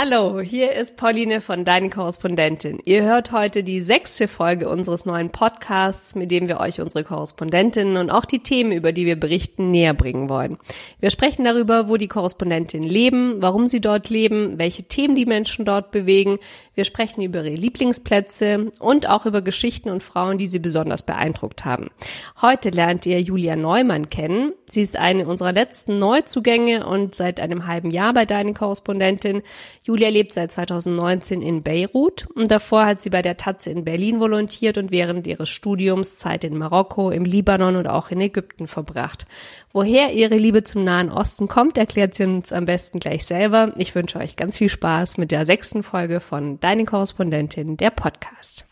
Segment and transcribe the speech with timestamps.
[0.00, 2.78] Hallo, hier ist Pauline von Deine Korrespondentin.
[2.84, 7.96] Ihr hört heute die sechste Folge unseres neuen Podcasts, mit dem wir euch unsere Korrespondentinnen
[7.96, 10.56] und auch die Themen, über die wir berichten, näher bringen wollen.
[11.00, 15.64] Wir sprechen darüber, wo die Korrespondentinnen leben, warum sie dort leben, welche Themen die Menschen
[15.64, 16.38] dort bewegen.
[16.76, 21.64] Wir sprechen über ihre Lieblingsplätze und auch über Geschichten und Frauen, die sie besonders beeindruckt
[21.64, 21.90] haben.
[22.40, 24.52] Heute lernt ihr Julia Neumann kennen.
[24.70, 29.42] Sie ist eine unserer letzten Neuzugänge und seit einem halben Jahr bei Deine Korrespondentin.
[29.88, 34.20] Julia lebt seit 2019 in Beirut und davor hat sie bei der Tatze in Berlin
[34.20, 39.24] volontiert und während ihres Studiums Zeit in Marokko, im Libanon und auch in Ägypten verbracht.
[39.72, 43.72] Woher ihre Liebe zum Nahen Osten kommt, erklärt sie uns am besten gleich selber.
[43.78, 48.66] Ich wünsche euch ganz viel Spaß mit der sechsten Folge von Deine Korrespondentin, der Podcast.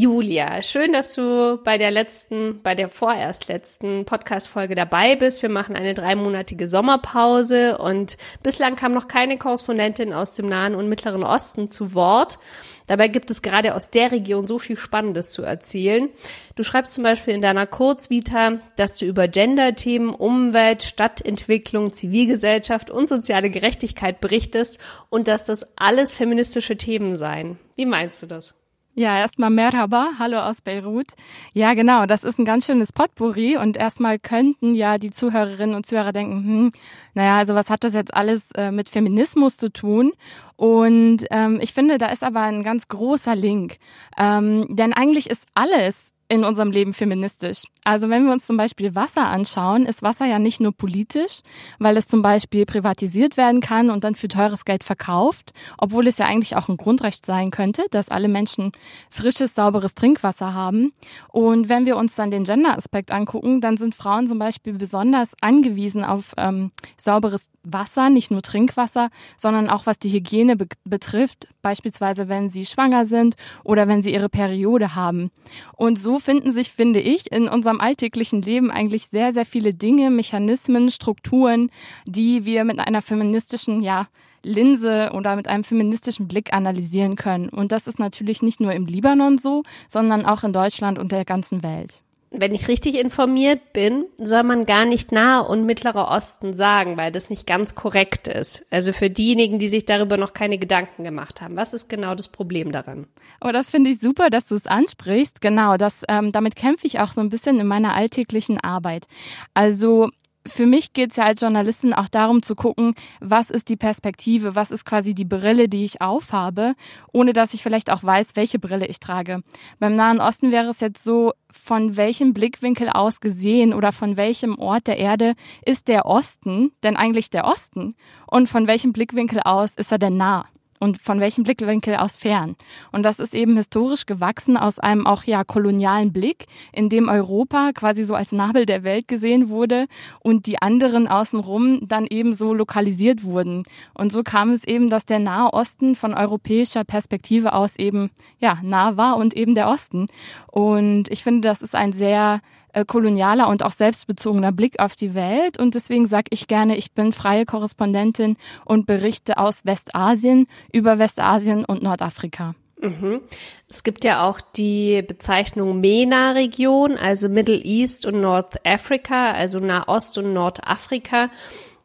[0.00, 5.42] Julia, schön, dass du bei der letzten, bei der vorerst letzten Podcast-Folge dabei bist.
[5.42, 10.88] Wir machen eine dreimonatige Sommerpause und bislang kam noch keine Korrespondentin aus dem Nahen und
[10.88, 12.38] Mittleren Osten zu Wort.
[12.86, 16.08] Dabei gibt es gerade aus der Region so viel Spannendes zu erzählen.
[16.54, 23.06] Du schreibst zum Beispiel in deiner Kurzvita, dass du über Gender-Themen, Umwelt, Stadtentwicklung, Zivilgesellschaft und
[23.06, 24.78] soziale Gerechtigkeit berichtest
[25.10, 27.58] und dass das alles feministische Themen seien.
[27.76, 28.59] Wie meinst du das?
[28.94, 31.12] Ja, erstmal Merhaba, hallo aus Beirut.
[31.54, 35.86] Ja, genau, das ist ein ganz schönes Potpourri und erstmal könnten ja die Zuhörerinnen und
[35.86, 36.72] Zuhörer denken, hm,
[37.14, 40.12] naja, also was hat das jetzt alles äh, mit Feminismus zu tun?
[40.56, 43.76] Und ähm, ich finde, da ist aber ein ganz großer Link.
[44.18, 47.64] Ähm, denn eigentlich ist alles in unserem Leben feministisch.
[47.90, 51.40] Also wenn wir uns zum Beispiel Wasser anschauen, ist Wasser ja nicht nur politisch,
[51.80, 56.16] weil es zum Beispiel privatisiert werden kann und dann für teures Geld verkauft, obwohl es
[56.16, 58.70] ja eigentlich auch ein Grundrecht sein könnte, dass alle Menschen
[59.10, 60.92] frisches, sauberes Trinkwasser haben.
[61.32, 66.04] Und wenn wir uns dann den Gender-Aspekt angucken, dann sind Frauen zum Beispiel besonders angewiesen
[66.04, 72.28] auf ähm, sauberes Wasser, nicht nur Trinkwasser, sondern auch was die Hygiene be betrifft, beispielsweise
[72.28, 73.34] wenn sie schwanger sind
[73.64, 75.30] oder wenn sie ihre Periode haben.
[75.76, 80.10] Und so finden sich, finde ich, in unserem alltäglichen Leben eigentlich sehr, sehr viele Dinge,
[80.10, 81.70] Mechanismen, Strukturen,
[82.06, 84.06] die wir mit einer feministischen, ja,
[84.42, 87.50] Linse oder mit einem feministischen Blick analysieren können.
[87.50, 91.24] Und das ist natürlich nicht nur im Libanon so, sondern auch in Deutschland und der
[91.24, 96.54] ganzen Welt wenn ich richtig informiert bin, soll man gar nicht Nahe und Mittlerer Osten
[96.54, 98.66] sagen, weil das nicht ganz korrekt ist.
[98.70, 101.56] Also für diejenigen, die sich darüber noch keine Gedanken gemacht haben.
[101.56, 103.08] Was ist genau das Problem daran?
[103.40, 105.40] Oh, das finde ich super, dass du es ansprichst.
[105.40, 109.06] Genau, das, ähm, damit kämpfe ich auch so ein bisschen in meiner alltäglichen Arbeit.
[109.52, 110.08] Also
[110.46, 114.54] für mich geht es ja als Journalistin auch darum zu gucken, was ist die Perspektive,
[114.54, 116.74] was ist quasi die Brille, die ich aufhabe,
[117.12, 119.42] ohne dass ich vielleicht auch weiß, welche Brille ich trage.
[119.78, 124.58] Beim Nahen Osten wäre es jetzt so, von welchem Blickwinkel aus gesehen oder von welchem
[124.58, 125.34] Ort der Erde
[125.64, 127.94] ist der Osten denn eigentlich der Osten
[128.26, 130.46] und von welchem Blickwinkel aus ist er denn nah?
[130.80, 132.56] Und von welchem Blickwinkel aus fern.
[132.90, 137.70] Und das ist eben historisch gewachsen aus einem auch ja kolonialen Blick, in dem Europa
[137.72, 139.86] quasi so als Nabel der Welt gesehen wurde
[140.20, 143.64] und die anderen außenrum dann eben so lokalisiert wurden.
[143.94, 148.58] Und so kam es eben, dass der Nahe Osten von europäischer Perspektive aus eben ja
[148.62, 150.06] nah war und eben der Osten.
[150.46, 152.40] Und ich finde, das ist ein sehr
[152.72, 155.58] äh, kolonialer und auch selbstbezogener Blick auf die Welt.
[155.58, 161.64] Und deswegen sage ich gerne, ich bin freie Korrespondentin und berichte aus Westasien über Westasien
[161.64, 162.54] und Nordafrika.
[162.80, 163.20] Mhm.
[163.68, 170.16] Es gibt ja auch die Bezeichnung MENA-Region, also Middle East und North Africa, also Nahost
[170.18, 171.30] und Nordafrika.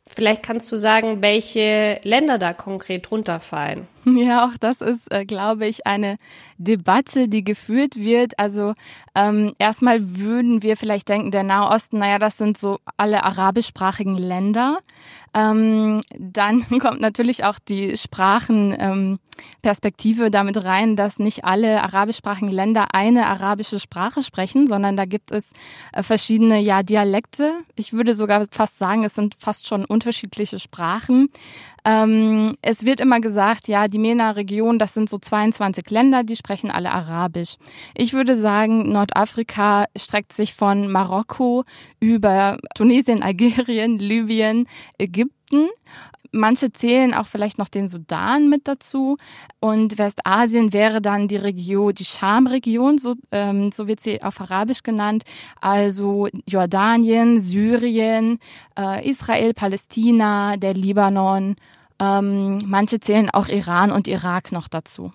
[0.08, 3.88] Vielleicht kannst du sagen, welche Länder da konkret runterfallen.
[4.16, 6.18] Ja, auch das ist, äh, glaube ich, eine
[6.58, 8.40] Debatte, die geführt wird.
[8.40, 8.74] Also
[9.16, 14.18] ähm, erstmal würden wir vielleicht denken, der Nahe Osten, naja, das sind so alle arabischsprachigen
[14.18, 14.80] Länder.
[15.34, 22.88] Ähm, dann kommt natürlich auch die Sprachenperspektive ähm, damit rein, dass nicht alle arabischsprachigen Länder
[22.94, 25.52] eine arabische Sprache sprechen, sondern da gibt es
[25.94, 27.54] äh, verschiedene ja, Dialekte.
[27.76, 31.30] Ich würde sogar fast sagen, es sind fast schon unterschiedliche Sprachen.
[31.86, 36.72] Ähm, es wird immer gesagt, ja, die MENA-Region, das sind so 22 Länder, die sprechen
[36.72, 37.58] alle Arabisch.
[37.94, 41.64] Ich würde sagen, Nordafrika streckt sich von Marokko
[42.00, 44.68] über Tunesien, Algerien, Libyen,
[44.98, 45.70] Ägypten
[46.36, 49.16] Manche zählen auch vielleicht noch den Sudan mit dazu.
[49.62, 54.84] Und Westasien wäre dann die Region, die Scham-Region, so, ähm, so wird sie auf Arabisch
[54.84, 55.24] genannt.
[55.62, 58.40] Also Jordanien, Syrien,
[58.78, 61.56] äh, Israel, Palästina, der Libanon.
[62.00, 65.12] Ähm, manche zählen auch Iran und Irak noch dazu.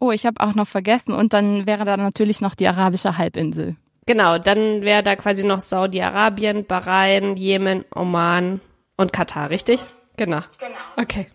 [0.00, 1.14] Oh, ich habe auch noch vergessen.
[1.14, 3.76] Und dann wäre da natürlich noch die arabische Halbinsel.
[4.06, 8.60] Genau, dann wäre da quasi noch Saudi-Arabien, Bahrain, Jemen, Oman
[8.96, 9.80] und Katar, richtig?
[10.16, 10.40] Genau.
[10.58, 11.02] Genau.
[11.02, 11.28] Okay.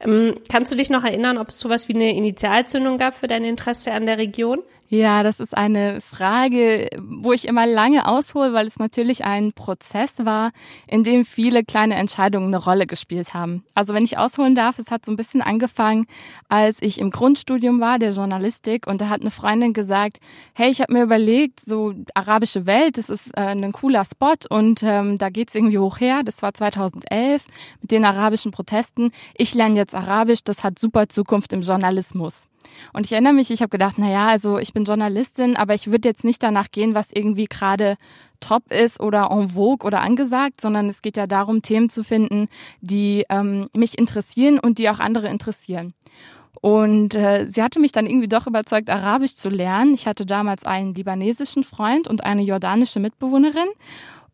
[0.00, 3.44] Ähm, kannst du dich noch erinnern, ob es sowas wie eine Initialzündung gab für dein
[3.44, 4.60] Interesse an der Region?
[4.88, 10.24] Ja, das ist eine Frage, wo ich immer lange aushole, weil es natürlich ein Prozess
[10.24, 10.50] war,
[10.86, 13.64] in dem viele kleine Entscheidungen eine Rolle gespielt haben.
[13.74, 16.06] Also wenn ich ausholen darf, es hat so ein bisschen angefangen,
[16.48, 20.18] als ich im Grundstudium war, der Journalistik, und da hat eine Freundin gesagt,
[20.54, 24.84] hey, ich habe mir überlegt, so arabische Welt, das ist äh, ein cooler Spot und
[24.84, 26.22] ähm, da geht's irgendwie hoch her.
[26.24, 27.44] Das war 2011
[27.80, 29.10] mit den arabischen Protesten.
[29.34, 32.48] Ich lerne jetzt Arabisch, das hat super Zukunft im Journalismus.
[32.92, 35.90] Und ich erinnere mich, ich habe gedacht, na ja, also ich bin Journalistin, aber ich
[35.90, 37.96] würde jetzt nicht danach gehen, was irgendwie gerade
[38.40, 42.48] top ist oder en vogue oder angesagt, sondern es geht ja darum, Themen zu finden,
[42.80, 45.94] die ähm, mich interessieren und die auch andere interessieren.
[46.60, 49.94] Und äh, sie hatte mich dann irgendwie doch überzeugt, Arabisch zu lernen.
[49.94, 53.68] Ich hatte damals einen libanesischen Freund und eine jordanische Mitbewohnerin.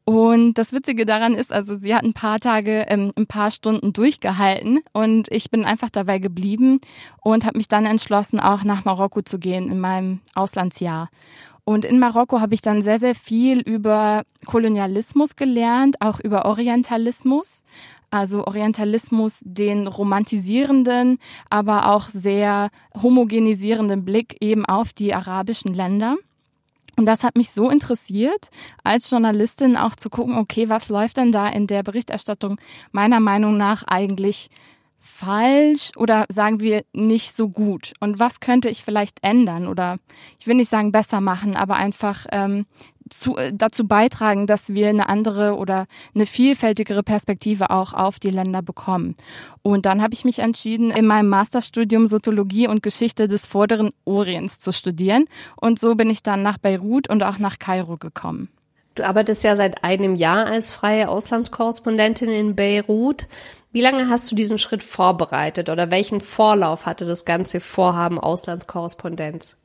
[0.05, 3.93] Und das Witzige daran ist, also sie hat ein paar Tage, ähm, ein paar Stunden
[3.93, 6.81] durchgehalten und ich bin einfach dabei geblieben
[7.23, 11.09] und habe mich dann entschlossen, auch nach Marokko zu gehen in meinem Auslandsjahr.
[11.65, 17.63] Und in Marokko habe ich dann sehr, sehr viel über Kolonialismus gelernt, auch über Orientalismus.
[18.11, 22.69] Also Orientalismus, den romantisierenden, aber auch sehr
[23.01, 26.17] homogenisierenden Blick eben auf die arabischen Länder.
[26.97, 28.51] Und das hat mich so interessiert,
[28.85, 32.59] als Journalistin auch zu gucken, okay, was läuft denn da in der Berichterstattung
[32.91, 34.51] meiner Meinung nach eigentlich
[34.99, 37.95] falsch oder sagen wir nicht so gut?
[38.01, 39.97] Und was könnte ich vielleicht ändern oder
[40.39, 42.67] ich will nicht sagen besser machen, aber einfach ähm,
[43.13, 48.31] zu, äh, dazu beitragen, dass wir eine andere oder eine vielfältigere Perspektive auch auf die
[48.31, 49.17] Länder bekommen.
[49.63, 54.59] Und dann habe ich mich entschieden, in meinem Masterstudium Soziologie und Geschichte des Vorderen Orients
[54.59, 55.27] zu studieren.
[55.61, 58.49] Und so bin ich dann nach Beirut und auch nach Kairo gekommen.
[58.95, 63.27] Du arbeitest ja seit einem Jahr als freie Auslandskorrespondentin in Beirut.
[63.73, 69.57] Wie lange hast du diesen Schritt vorbereitet oder welchen Vorlauf hatte das ganze Vorhaben Auslandskorrespondenz?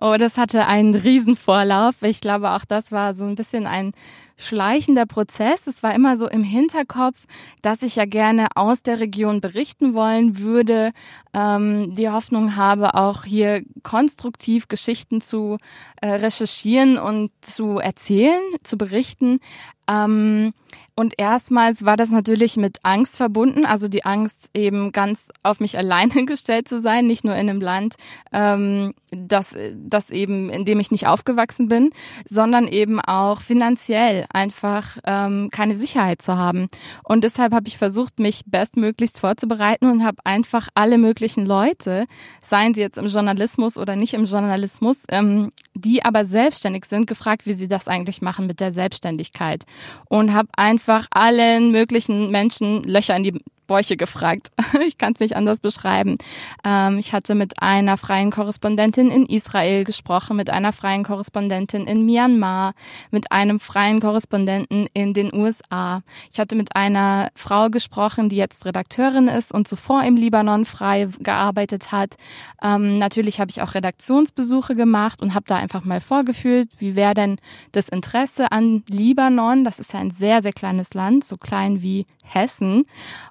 [0.00, 2.02] Oh, das hatte einen Riesenvorlauf.
[2.02, 3.92] Ich glaube, auch das war so ein bisschen ein
[4.40, 5.66] schleichender Prozess.
[5.66, 7.26] Es war immer so im Hinterkopf,
[7.62, 10.92] dass ich ja gerne aus der Region berichten wollen würde.
[11.34, 15.58] Ähm, die Hoffnung habe, auch hier konstruktiv Geschichten zu
[16.00, 19.40] äh, recherchieren und zu erzählen, zu berichten.
[19.88, 20.52] Ähm,
[21.00, 25.78] und erstmals war das natürlich mit Angst verbunden, also die Angst eben ganz auf mich
[25.78, 27.94] alleine gestellt zu sein, nicht nur in einem Land,
[28.32, 31.90] ähm, das, das eben, in dem ich nicht aufgewachsen bin,
[32.26, 36.68] sondern eben auch finanziell einfach ähm, keine Sicherheit zu haben.
[37.02, 42.06] Und deshalb habe ich versucht, mich bestmöglichst vorzubereiten und habe einfach alle möglichen Leute,
[42.42, 47.46] seien sie jetzt im Journalismus oder nicht im Journalismus, ähm, die aber selbstständig sind, gefragt,
[47.46, 49.64] wie sie das eigentlich machen mit der Selbstständigkeit.
[50.08, 53.40] Und habe einfach allen möglichen Menschen Löcher in die
[53.70, 54.48] Bäuche gefragt.
[54.86, 56.16] Ich kann es nicht anders beschreiben.
[56.64, 62.06] Ähm, ich hatte mit einer freien Korrespondentin in Israel gesprochen, mit einer freien Korrespondentin in
[62.06, 62.72] Myanmar,
[63.10, 66.02] mit einem freien Korrespondenten in den USA.
[66.32, 71.08] Ich hatte mit einer Frau gesprochen, die jetzt Redakteurin ist und zuvor im Libanon frei
[71.20, 72.16] gearbeitet hat.
[72.62, 77.14] Ähm, natürlich habe ich auch Redaktionsbesuche gemacht und habe da einfach mal vorgefühlt, wie wäre
[77.14, 77.36] denn
[77.72, 79.64] das Interesse an Libanon.
[79.64, 82.86] Das ist ja ein sehr, sehr kleines Land, so klein wie Hessen.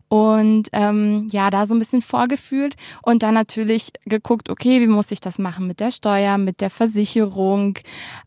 [0.09, 5.11] Und ähm, ja, da so ein bisschen vorgefühlt und dann natürlich geguckt, okay, wie muss
[5.11, 7.77] ich das machen mit der Steuer, mit der Versicherung,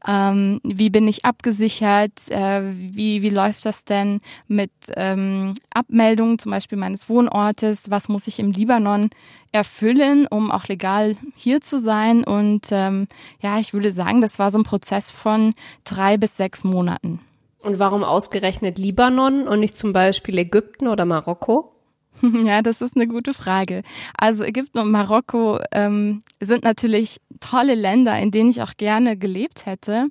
[0.07, 6.53] ähm, wie bin ich abgesichert, äh, wie, wie läuft das denn mit ähm, Abmeldungen zum
[6.53, 9.11] Beispiel meines Wohnortes, was muss ich im Libanon
[9.53, 12.25] erfüllen, um auch legal hier zu sein.
[12.25, 13.07] Und ähm,
[13.41, 15.55] ja, ich würde sagen, das war so ein Prozess von
[15.85, 17.21] drei bis sechs Monaten.
[17.63, 21.72] Und warum ausgerechnet Libanon und nicht zum Beispiel Ägypten oder Marokko?
[22.45, 23.83] Ja, das ist eine gute Frage.
[24.17, 29.67] Also Ägypten und Marokko ähm, sind natürlich tolle Länder, in denen ich auch gerne gelebt
[29.67, 30.07] hätte.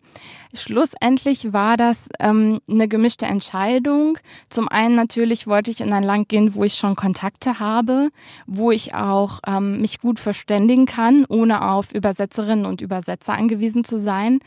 [0.53, 4.17] Schlussendlich war das ähm, eine gemischte Entscheidung.
[4.49, 8.09] Zum einen natürlich wollte ich in ein Land gehen, wo ich schon Kontakte habe,
[8.47, 13.97] wo ich auch ähm, mich gut verständigen kann, ohne auf Übersetzerinnen und Übersetzer angewiesen zu
[13.97, 14.39] sein.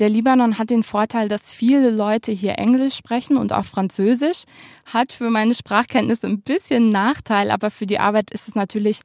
[0.00, 4.44] Der Libanon hat den Vorteil, dass viele Leute hier Englisch sprechen und auch Französisch,
[4.92, 9.00] hat für meine Sprachkenntnisse ein bisschen Nachteil, aber für die Arbeit ist es natürlich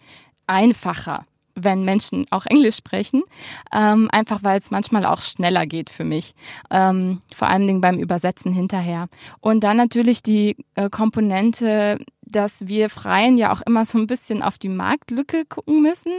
[0.47, 1.25] einfacher
[1.57, 3.23] wenn Menschen auch Englisch sprechen,
[3.73, 6.35] ähm, einfach weil es manchmal auch schneller geht für mich,
[6.71, 9.07] ähm, vor allen Dingen beim Übersetzen hinterher.
[9.39, 11.97] Und dann natürlich die äh, Komponente
[12.31, 16.11] dass wir Freien ja auch immer so ein bisschen auf die Marktlücke gucken müssen.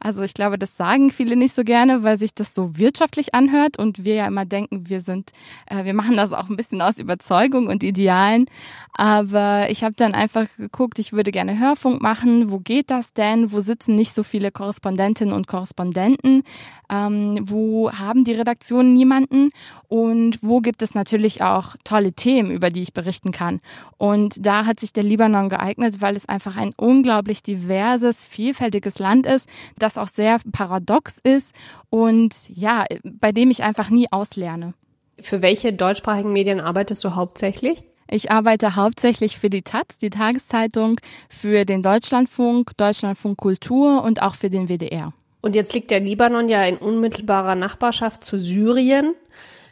[0.00, 3.78] Also ich glaube, das sagen viele nicht so gerne, weil sich das so wirtschaftlich anhört
[3.78, 5.30] und wir ja immer denken, wir sind,
[5.66, 8.46] äh, wir machen das auch ein bisschen aus Überzeugung und Idealen.
[8.92, 12.52] Aber ich habe dann einfach geguckt, ich würde gerne Hörfunk machen.
[12.52, 13.50] Wo geht das denn?
[13.50, 16.44] Wo sitzen nicht so viele Korrespondentinnen und Korrespondenten?
[16.90, 19.50] Ähm, wo haben die Redaktionen niemanden?
[19.88, 23.60] Und wo gibt es natürlich auch tolle Themen, über die ich berichten kann?
[23.96, 29.26] Und da hat sich der Libanon geeignet, weil es einfach ein unglaublich diverses, vielfältiges Land
[29.26, 31.54] ist, das auch sehr paradox ist
[31.90, 34.74] und ja, bei dem ich einfach nie auslerne.
[35.20, 37.84] Für welche deutschsprachigen Medien arbeitest du hauptsächlich?
[38.10, 44.34] Ich arbeite hauptsächlich für die Taz, die Tageszeitung, für den Deutschlandfunk, Deutschlandfunk Kultur und auch
[44.34, 45.12] für den WDR.
[45.40, 49.14] Und jetzt liegt der Libanon ja in unmittelbarer Nachbarschaft zu Syrien.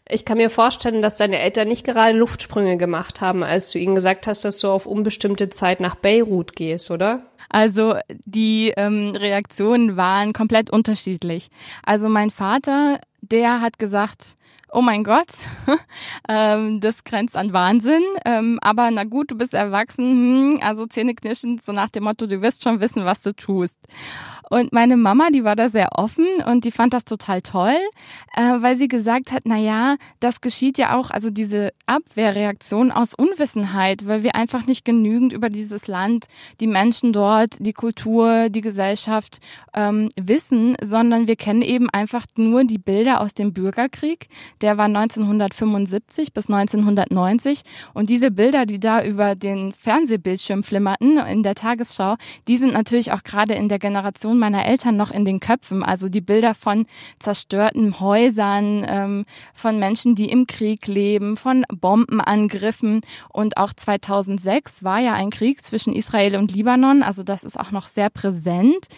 [0.08, 3.94] Ich kann mir vorstellen, dass deine Eltern nicht gerade Luftsprünge gemacht haben, als du ihnen
[3.94, 7.22] gesagt hast, dass du auf unbestimmte Zeit nach Beirut gehst, oder?
[7.48, 11.50] Also die ähm, Reaktionen waren komplett unterschiedlich.
[11.84, 14.36] Also mein Vater, der hat gesagt,
[14.72, 15.28] oh mein Gott,
[16.28, 18.02] ähm, das grenzt an Wahnsinn.
[18.24, 22.42] Ähm, aber na gut, du bist erwachsen, hm, also zähneknirschend, so nach dem Motto, du
[22.42, 23.76] wirst schon wissen, was du tust.
[24.52, 27.78] Und meine Mama, die war da sehr offen und die fand das total toll,
[28.36, 33.14] äh, weil sie gesagt hat, na ja, das geschieht ja auch, also diese Abwehrreaktion aus
[33.14, 36.26] Unwissenheit, weil wir einfach nicht genügend über dieses Land,
[36.60, 39.38] die Menschen dort, die Kultur, die Gesellschaft
[39.72, 44.28] ähm, wissen, sondern wir kennen eben einfach nur die Bilder aus dem Bürgerkrieg.
[44.60, 47.62] Der war 1975 bis 1990
[47.94, 52.16] und diese Bilder, die da über den Fernsehbildschirm flimmerten in der Tagesschau,
[52.48, 55.82] die sind natürlich auch gerade in der Generation meiner Eltern noch in den Köpfen.
[55.82, 56.86] Also die Bilder von
[57.18, 63.00] zerstörten Häusern, ähm, von Menschen, die im Krieg leben, von Bombenangriffen.
[63.30, 67.02] Und auch 2006 war ja ein Krieg zwischen Israel und Libanon.
[67.02, 68.88] Also das ist auch noch sehr präsent.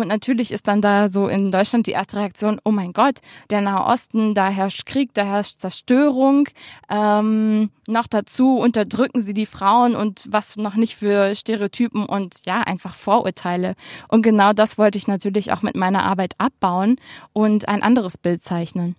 [0.00, 3.60] Und natürlich ist dann da so in Deutschland die erste Reaktion, oh mein Gott, der
[3.60, 6.48] Nahe Osten, da herrscht Krieg, da herrscht Zerstörung.
[6.88, 12.60] Ähm, noch dazu unterdrücken sie die Frauen und was noch nicht für Stereotypen und ja,
[12.60, 13.74] einfach Vorurteile.
[14.08, 16.96] Und genau das wollte ich natürlich auch mit meiner Arbeit abbauen
[17.32, 18.96] und ein anderes Bild zeichnen.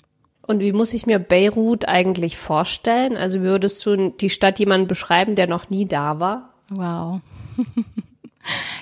[0.49, 3.15] Und wie muss ich mir Beirut eigentlich vorstellen?
[3.15, 6.53] Also würdest du die Stadt jemanden beschreiben, der noch nie da war?
[6.71, 7.21] Wow.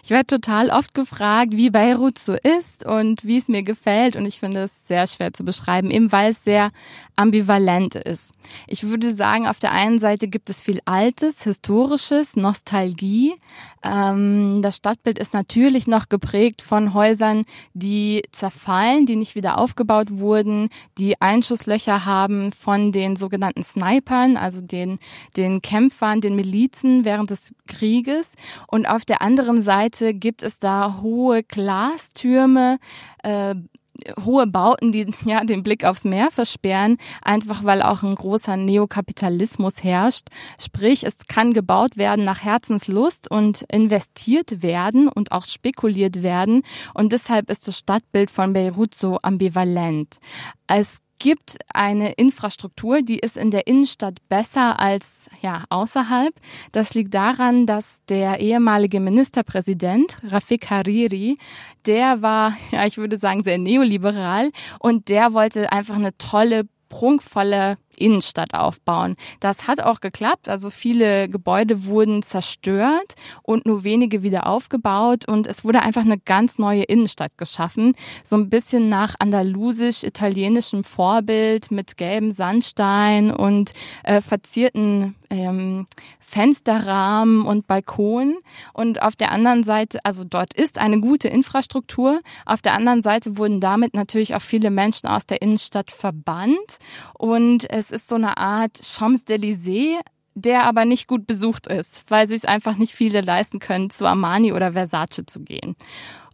[0.03, 4.15] Ich werde total oft gefragt, wie Beirut so ist und wie es mir gefällt.
[4.15, 6.71] Und ich finde es sehr schwer zu beschreiben, eben weil es sehr
[7.17, 8.31] ambivalent ist.
[8.67, 13.33] Ich würde sagen, auf der einen Seite gibt es viel Altes, Historisches, Nostalgie.
[13.83, 17.43] Ähm, das Stadtbild ist natürlich noch geprägt von Häusern,
[17.74, 24.62] die zerfallen, die nicht wieder aufgebaut wurden, die Einschusslöcher haben von den sogenannten Snipern, also
[24.62, 25.00] den,
[25.36, 28.33] den Kämpfern, den Milizen während des Krieges.
[28.67, 32.77] Und auf der anderen Seite gibt es da hohe Glastürme,
[33.24, 33.55] äh,
[34.24, 39.84] hohe Bauten, die ja den Blick aufs Meer versperren, einfach weil auch ein großer Neokapitalismus
[39.84, 40.27] herrscht.
[40.60, 46.63] Sprich, es kann gebaut werden nach Herzenslust und investiert werden und auch spekuliert werden.
[46.94, 50.18] Und deshalb ist das Stadtbild von Beirut so ambivalent.
[50.68, 56.33] Es gibt eine Infrastruktur, die ist in der Innenstadt besser als ja, außerhalb.
[56.71, 61.38] Das liegt daran, dass der ehemalige Ministerpräsident Rafik Hariri,
[61.86, 67.77] der war, ja, ich würde sagen, sehr neoliberal und der wollte einfach eine tolle, prunkvolle
[67.98, 69.16] Innenstadt aufbauen.
[69.39, 70.50] Das hat auch geklappt.
[70.50, 76.18] Also viele Gebäude wurden zerstört und nur wenige wieder aufgebaut und es wurde einfach eine
[76.18, 77.96] ganz neue Innenstadt geschaffen.
[78.24, 83.74] So ein bisschen nach andalusisch-italienischem Vorbild mit gelbem Sandstein und
[84.04, 85.88] äh, verzierten ähm,
[86.19, 88.38] Fensterrahmen und Balkonen.
[88.74, 92.22] Und auf der anderen Seite, also dort ist eine gute Infrastruktur.
[92.46, 96.79] Auf der anderen Seite wurden damit natürlich auch viele Menschen aus der Innenstadt verbannt.
[97.13, 100.00] Und es ist so eine Art Champs-Élysées,
[100.36, 104.53] der aber nicht gut besucht ist, weil sich einfach nicht viele leisten können, zu Armani
[104.53, 105.75] oder Versace zu gehen.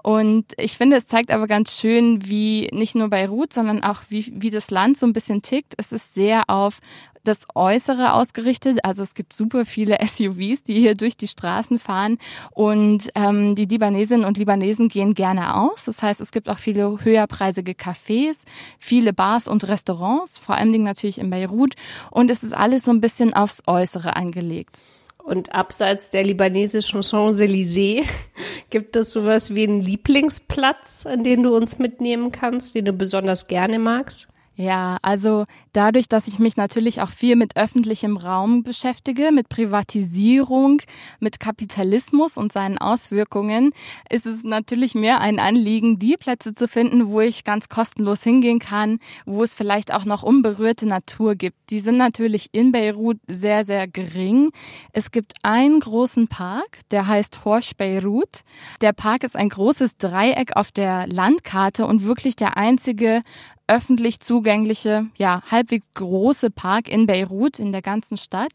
[0.03, 4.33] Und ich finde, es zeigt aber ganz schön, wie nicht nur Beirut, sondern auch wie,
[4.35, 5.73] wie das Land so ein bisschen tickt.
[5.77, 6.79] Es ist sehr auf
[7.23, 8.83] das Äußere ausgerichtet.
[8.83, 12.17] Also es gibt super viele SUVs, die hier durch die Straßen fahren
[12.51, 15.85] und ähm, die Libanesinnen und Libanesen gehen gerne aus.
[15.85, 18.43] Das heißt, es gibt auch viele höherpreisige Cafés,
[18.77, 21.75] viele Bars und Restaurants, vor allen Dingen natürlich in Beirut.
[22.11, 24.81] Und es ist alles so ein bisschen aufs Äußere angelegt.
[25.23, 28.03] Und abseits der libanesischen Champs-Élysées
[28.69, 33.47] gibt es sowas wie einen Lieblingsplatz, an den du uns mitnehmen kannst, den du besonders
[33.47, 34.27] gerne magst?
[34.55, 40.81] Ja, also dadurch, dass ich mich natürlich auch viel mit öffentlichem Raum beschäftige, mit Privatisierung,
[41.19, 43.71] mit Kapitalismus und seinen Auswirkungen,
[44.09, 48.59] ist es natürlich mehr ein Anliegen, die Plätze zu finden, wo ich ganz kostenlos hingehen
[48.59, 51.57] kann, wo es vielleicht auch noch unberührte Natur gibt.
[51.69, 54.51] Die sind natürlich in Beirut sehr, sehr gering.
[54.91, 58.41] Es gibt einen großen Park, der heißt Horsch Beirut.
[58.81, 63.23] Der Park ist ein großes Dreieck auf der Landkarte und wirklich der einzige
[63.67, 68.51] öffentlich zugängliche, ja, halbwegs große Park in Beirut, in der ganzen Stadt.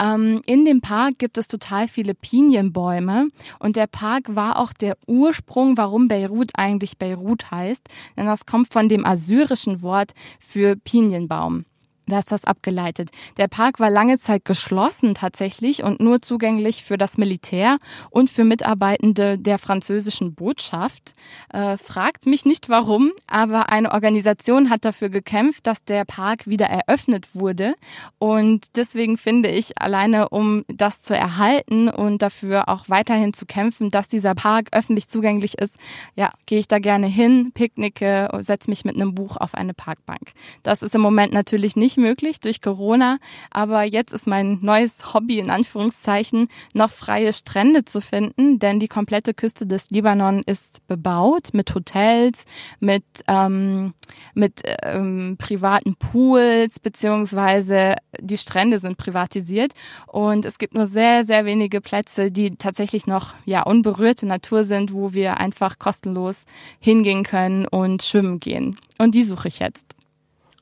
[0.00, 3.28] Ähm, in dem Park gibt es total viele Pinienbäume
[3.58, 8.72] und der Park war auch der Ursprung, warum Beirut eigentlich Beirut heißt, denn das kommt
[8.72, 11.64] von dem assyrischen Wort für Pinienbaum.
[12.08, 13.10] Da ist das abgeleitet.
[13.36, 17.76] Der Park war lange Zeit geschlossen tatsächlich und nur zugänglich für das Militär
[18.08, 21.12] und für Mitarbeitende der französischen Botschaft.
[21.52, 26.66] Äh, fragt mich nicht warum, aber eine Organisation hat dafür gekämpft, dass der Park wieder
[26.66, 27.74] eröffnet wurde.
[28.18, 33.90] Und deswegen finde ich, alleine um das zu erhalten und dafür auch weiterhin zu kämpfen,
[33.90, 35.76] dass dieser Park öffentlich zugänglich ist,
[36.16, 40.32] ja, gehe ich da gerne hin, picknicke, setze mich mit einem Buch auf eine Parkbank.
[40.62, 43.18] Das ist im Moment natürlich nicht möglich durch Corona.
[43.50, 48.88] Aber jetzt ist mein neues Hobby in Anführungszeichen noch freie Strände zu finden, denn die
[48.88, 52.44] komplette Küste des Libanon ist bebaut mit Hotels,
[52.80, 53.94] mit ähm,
[54.34, 59.72] mit ähm, privaten Pools beziehungsweise die Strände sind privatisiert
[60.06, 64.92] und es gibt nur sehr sehr wenige Plätze, die tatsächlich noch ja unberührte Natur sind,
[64.92, 66.44] wo wir einfach kostenlos
[66.80, 68.78] hingehen können und schwimmen gehen.
[68.98, 69.94] Und die suche ich jetzt.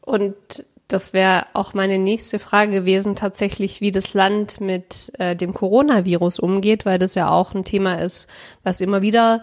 [0.02, 5.52] Und das wäre auch meine nächste Frage gewesen, tatsächlich, wie das Land mit äh, dem
[5.52, 8.28] Coronavirus umgeht, weil das ja auch ein Thema ist,
[8.62, 9.42] was immer wieder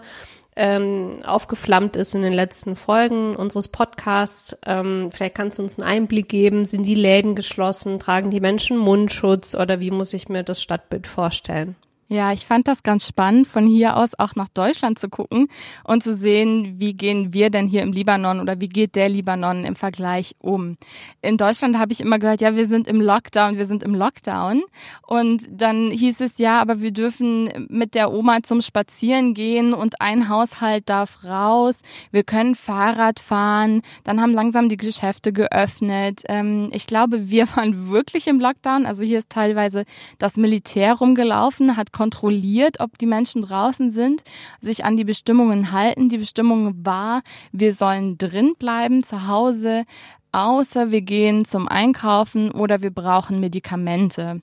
[0.56, 4.56] ähm, aufgeflammt ist in den letzten Folgen unseres Podcasts.
[4.64, 6.64] Ähm, vielleicht kannst du uns einen Einblick geben.
[6.64, 7.98] Sind die Läden geschlossen?
[7.98, 11.76] Tragen die Menschen Mundschutz oder wie muss ich mir das Stadtbild vorstellen?
[12.08, 15.48] Ja, ich fand das ganz spannend, von hier aus auch nach Deutschland zu gucken
[15.84, 19.64] und zu sehen, wie gehen wir denn hier im Libanon oder wie geht der Libanon
[19.64, 20.76] im Vergleich um.
[21.22, 24.64] In Deutschland habe ich immer gehört, ja, wir sind im Lockdown, wir sind im Lockdown.
[25.06, 30.02] Und dann hieß es, ja, aber wir dürfen mit der Oma zum Spazieren gehen und
[30.02, 31.80] ein Haushalt darf raus.
[32.10, 33.80] Wir können Fahrrad fahren.
[34.04, 36.20] Dann haben langsam die Geschäfte geöffnet.
[36.28, 38.84] Ähm, ich glaube, wir waren wirklich im Lockdown.
[38.84, 39.84] Also hier ist teilweise
[40.18, 44.22] das Militär rumgelaufen, hat kontrolliert, ob die Menschen draußen sind,
[44.60, 46.10] sich an die Bestimmungen halten.
[46.10, 49.84] Die Bestimmung war, wir sollen drin bleiben, zu Hause,
[50.32, 54.40] außer wir gehen zum Einkaufen oder wir brauchen Medikamente.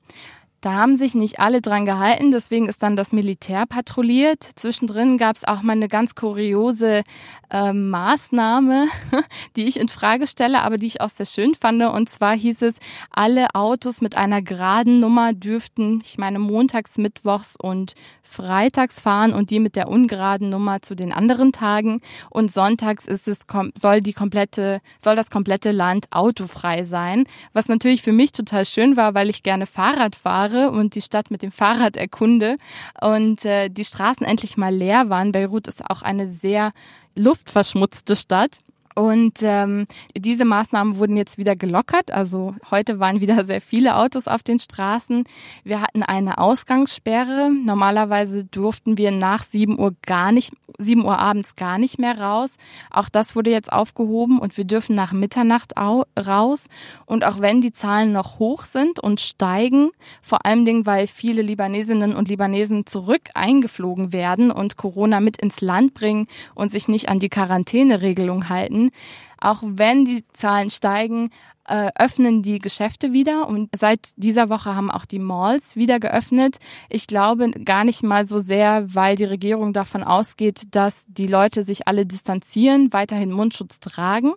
[0.62, 4.44] Da haben sich nicht alle dran gehalten, deswegen ist dann das Militär patrouilliert.
[4.44, 7.02] Zwischendrin gab es auch mal eine ganz kuriose
[7.50, 8.86] äh, Maßnahme,
[9.56, 11.82] die ich in Frage stelle, aber die ich auch sehr schön fand.
[11.82, 12.76] Und zwar hieß es,
[13.10, 19.50] alle Autos mit einer geraden Nummer dürften, ich meine, montags, mittwochs und freitags fahren und
[19.50, 22.02] die mit der ungeraden Nummer zu den anderen Tagen.
[22.30, 27.26] Und sonntags ist es, soll die komplette, soll das komplette Land autofrei sein.
[27.52, 31.32] Was natürlich für mich total schön war, weil ich gerne Fahrrad fahre und die Stadt
[31.32, 32.58] mit dem Fahrrad erkunde
[33.00, 35.32] und äh, die Straßen endlich mal leer waren.
[35.32, 36.72] Beirut ist auch eine sehr
[37.16, 38.60] luftverschmutzte Stadt.
[38.96, 42.12] Und ähm, diese Maßnahmen wurden jetzt wieder gelockert.
[42.12, 45.24] Also heute waren wieder sehr viele Autos auf den Straßen.
[45.64, 47.52] Wir hatten eine Ausgangssperre.
[47.52, 52.58] Normalerweise durften wir nach 7 Uhr gar nicht, 7 Uhr abends gar nicht mehr raus.
[52.90, 56.68] Auch das wurde jetzt aufgehoben und wir dürfen nach Mitternacht raus.
[57.06, 61.42] Und auch wenn die Zahlen noch hoch sind und steigen, vor allem Dingen, weil viele
[61.42, 67.10] Libanesinnen und Libanesen zurück eingeflogen werden und Corona mit ins Land bringen und sich nicht
[67.10, 68.92] an die Quarantäneregelung halten, halten.
[69.40, 71.32] Auch wenn die Zahlen steigen,
[71.68, 76.58] äh, öffnen die Geschäfte wieder und seit dieser Woche haben auch die Malls wieder geöffnet.
[76.90, 81.64] Ich glaube gar nicht mal so sehr, weil die Regierung davon ausgeht, dass die Leute
[81.64, 84.34] sich alle distanzieren, weiterhin Mundschutz tragen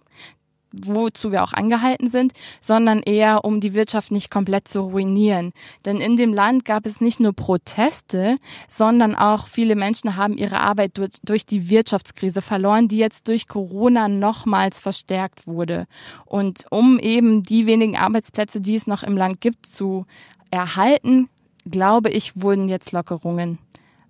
[0.85, 5.53] wozu wir auch angehalten sind, sondern eher um die Wirtschaft nicht komplett zu ruinieren.
[5.85, 8.37] Denn in dem Land gab es nicht nur Proteste,
[8.69, 13.49] sondern auch viele Menschen haben ihre Arbeit durch, durch die Wirtschaftskrise verloren, die jetzt durch
[13.49, 15.87] Corona nochmals verstärkt wurde.
[16.25, 20.07] Und um eben die wenigen Arbeitsplätze, die es noch im Land gibt, zu
[20.51, 21.29] erhalten,
[21.71, 23.59] glaube ich, wurden jetzt Lockerungen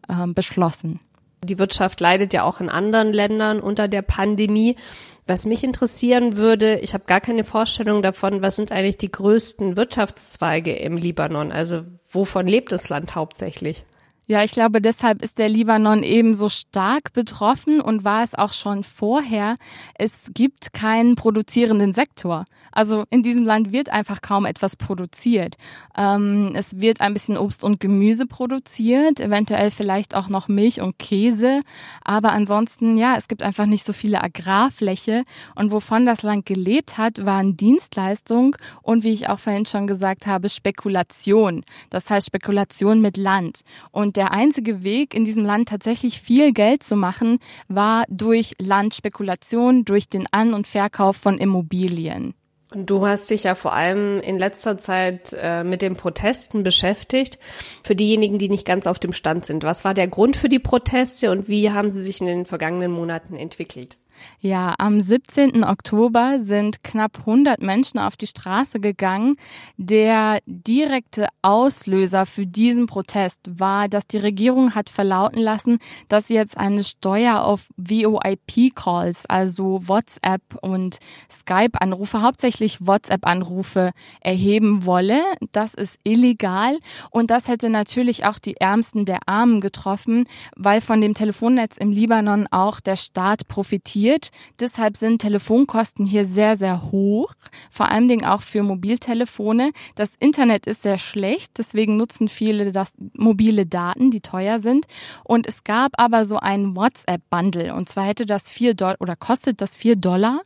[0.08, 1.00] äh, beschlossen.
[1.44, 4.76] Die Wirtschaft leidet ja auch in anderen Ländern unter der Pandemie.
[5.26, 9.76] Was mich interessieren würde, ich habe gar keine Vorstellung davon, was sind eigentlich die größten
[9.76, 11.50] Wirtschaftszweige im Libanon?
[11.50, 13.84] Also wovon lebt das Land hauptsächlich?
[14.26, 18.54] Ja, ich glaube, deshalb ist der Libanon eben so stark betroffen und war es auch
[18.54, 19.56] schon vorher.
[19.98, 22.46] Es gibt keinen produzierenden Sektor.
[22.72, 25.56] Also in diesem Land wird einfach kaum etwas produziert.
[25.96, 30.98] Ähm, es wird ein bisschen Obst und Gemüse produziert, eventuell vielleicht auch noch Milch und
[30.98, 31.60] Käse.
[32.02, 35.24] Aber ansonsten, ja, es gibt einfach nicht so viele Agrarfläche.
[35.54, 40.26] Und wovon das Land gelebt hat, waren Dienstleistungen und, wie ich auch vorhin schon gesagt
[40.26, 41.62] habe, Spekulation.
[41.90, 43.60] Das heißt Spekulation mit Land.
[43.92, 49.84] Und der einzige Weg, in diesem Land tatsächlich viel Geld zu machen, war durch Landspekulation,
[49.84, 52.34] durch den An- und Verkauf von Immobilien.
[52.74, 57.38] Du hast dich ja vor allem in letzter Zeit äh, mit den Protesten beschäftigt.
[57.84, 60.58] Für diejenigen, die nicht ganz auf dem Stand sind, was war der Grund für die
[60.58, 63.96] Proteste und wie haben sie sich in den vergangenen Monaten entwickelt?
[64.40, 65.64] Ja, am 17.
[65.64, 69.36] Oktober sind knapp 100 Menschen auf die Straße gegangen.
[69.78, 76.34] Der direkte Auslöser für diesen Protest war, dass die Regierung hat verlauten lassen, dass sie
[76.34, 80.98] jetzt eine Steuer auf VoIP-Calls, also WhatsApp und
[81.30, 85.22] Skype-Anrufe, hauptsächlich WhatsApp-Anrufe erheben wolle.
[85.52, 86.76] Das ist illegal
[87.10, 91.90] und das hätte natürlich auch die Ärmsten der Armen getroffen, weil von dem Telefonnetz im
[91.90, 94.30] Libanon auch der Staat profitiert investiert.
[94.60, 97.34] Deshalb sind Telefonkosten hier sehr, sehr hoch,
[97.70, 99.72] vor allen Dingen auch für Mobiltelefone.
[99.94, 104.86] Das Internet ist sehr schlecht, deswegen nutzen viele das mobile Daten, die teuer sind.
[105.24, 109.60] Und es gab aber so ein WhatsApp-Bundle und zwar hätte das vier Dollar oder kostet
[109.60, 110.40] das vier Dollar.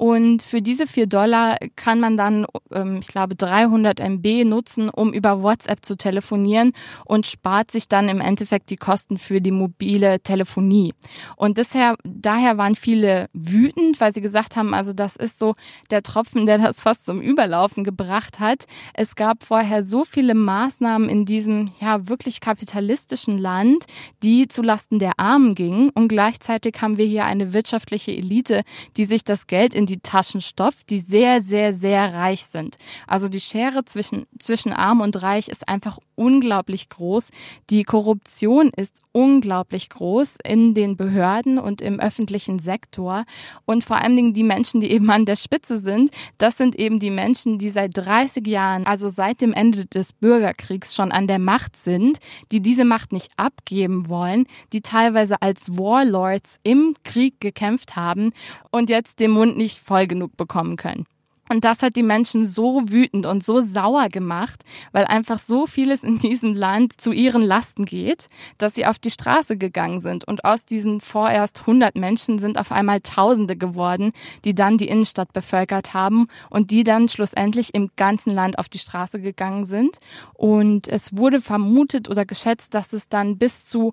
[0.00, 5.12] Und für diese vier Dollar kann man dann, ähm, ich glaube, 300 MB nutzen, um
[5.12, 6.72] über WhatsApp zu telefonieren
[7.04, 10.94] und spart sich dann im Endeffekt die Kosten für die mobile Telefonie.
[11.36, 15.52] Und desher, daher waren viele wütend, weil sie gesagt haben, also das ist so
[15.90, 18.64] der Tropfen, der das fast zum Überlaufen gebracht hat.
[18.94, 23.84] Es gab vorher so viele Maßnahmen in diesem, ja, wirklich kapitalistischen Land,
[24.22, 25.90] die zulasten der Armen gingen.
[25.90, 28.62] Und gleichzeitig haben wir hier eine wirtschaftliche Elite,
[28.96, 32.76] die sich das Geld in die Taschen stopft, die sehr, sehr, sehr reich sind.
[33.06, 37.28] Also die Schere zwischen, zwischen arm und reich ist einfach unglaublich groß.
[37.70, 43.24] Die Korruption ist unglaublich groß in den Behörden und im öffentlichen Sektor.
[43.64, 47.00] Und vor allen Dingen die Menschen, die eben an der Spitze sind, das sind eben
[47.00, 51.38] die Menschen, die seit 30 Jahren, also seit dem Ende des Bürgerkriegs schon an der
[51.38, 52.18] Macht sind,
[52.52, 58.32] die diese Macht nicht abgeben wollen, die teilweise als Warlords im Krieg gekämpft haben
[58.70, 61.06] und jetzt den Mund nicht voll genug bekommen können.
[61.52, 64.62] Und das hat die Menschen so wütend und so sauer gemacht,
[64.92, 69.10] weil einfach so vieles in diesem Land zu ihren Lasten geht, dass sie auf die
[69.10, 70.24] Straße gegangen sind.
[70.28, 74.12] Und aus diesen vorerst 100 Menschen sind auf einmal Tausende geworden,
[74.44, 78.78] die dann die Innenstadt bevölkert haben und die dann schlussendlich im ganzen Land auf die
[78.78, 79.98] Straße gegangen sind.
[80.34, 83.92] Und es wurde vermutet oder geschätzt, dass es dann bis zu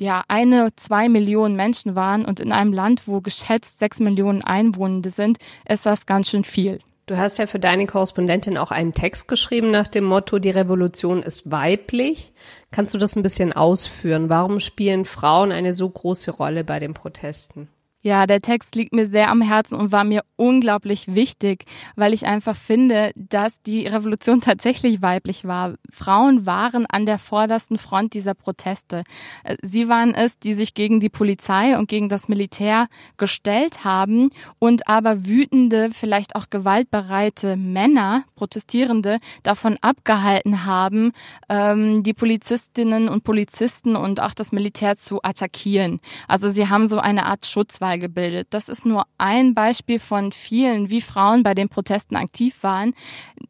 [0.00, 5.08] ja eine, zwei Millionen Menschen waren und in einem Land, wo geschätzt sechs Millionen Einwohner
[5.10, 6.80] sind, ist das ganz schön viel.
[7.06, 11.22] Du hast ja für deine Korrespondentin auch einen Text geschrieben nach dem Motto, die Revolution
[11.22, 12.32] ist weiblich.
[12.72, 14.28] Kannst du das ein bisschen ausführen?
[14.28, 17.68] Warum spielen Frauen eine so große Rolle bei den Protesten?
[18.06, 21.64] Ja, der Text liegt mir sehr am Herzen und war mir unglaublich wichtig,
[21.96, 25.74] weil ich einfach finde, dass die Revolution tatsächlich weiblich war.
[25.92, 29.02] Frauen waren an der vordersten Front dieser Proteste.
[29.42, 34.30] Äh, sie waren es, die sich gegen die Polizei und gegen das Militär gestellt haben
[34.60, 41.10] und aber wütende, vielleicht auch gewaltbereite Männer, Protestierende, davon abgehalten haben,
[41.48, 45.98] ähm, die Polizistinnen und Polizisten und auch das Militär zu attackieren.
[46.28, 48.48] Also sie haben so eine Art Schutzwall Mal gebildet.
[48.50, 52.92] Das ist nur ein Beispiel von vielen, wie Frauen bei den Protesten aktiv waren.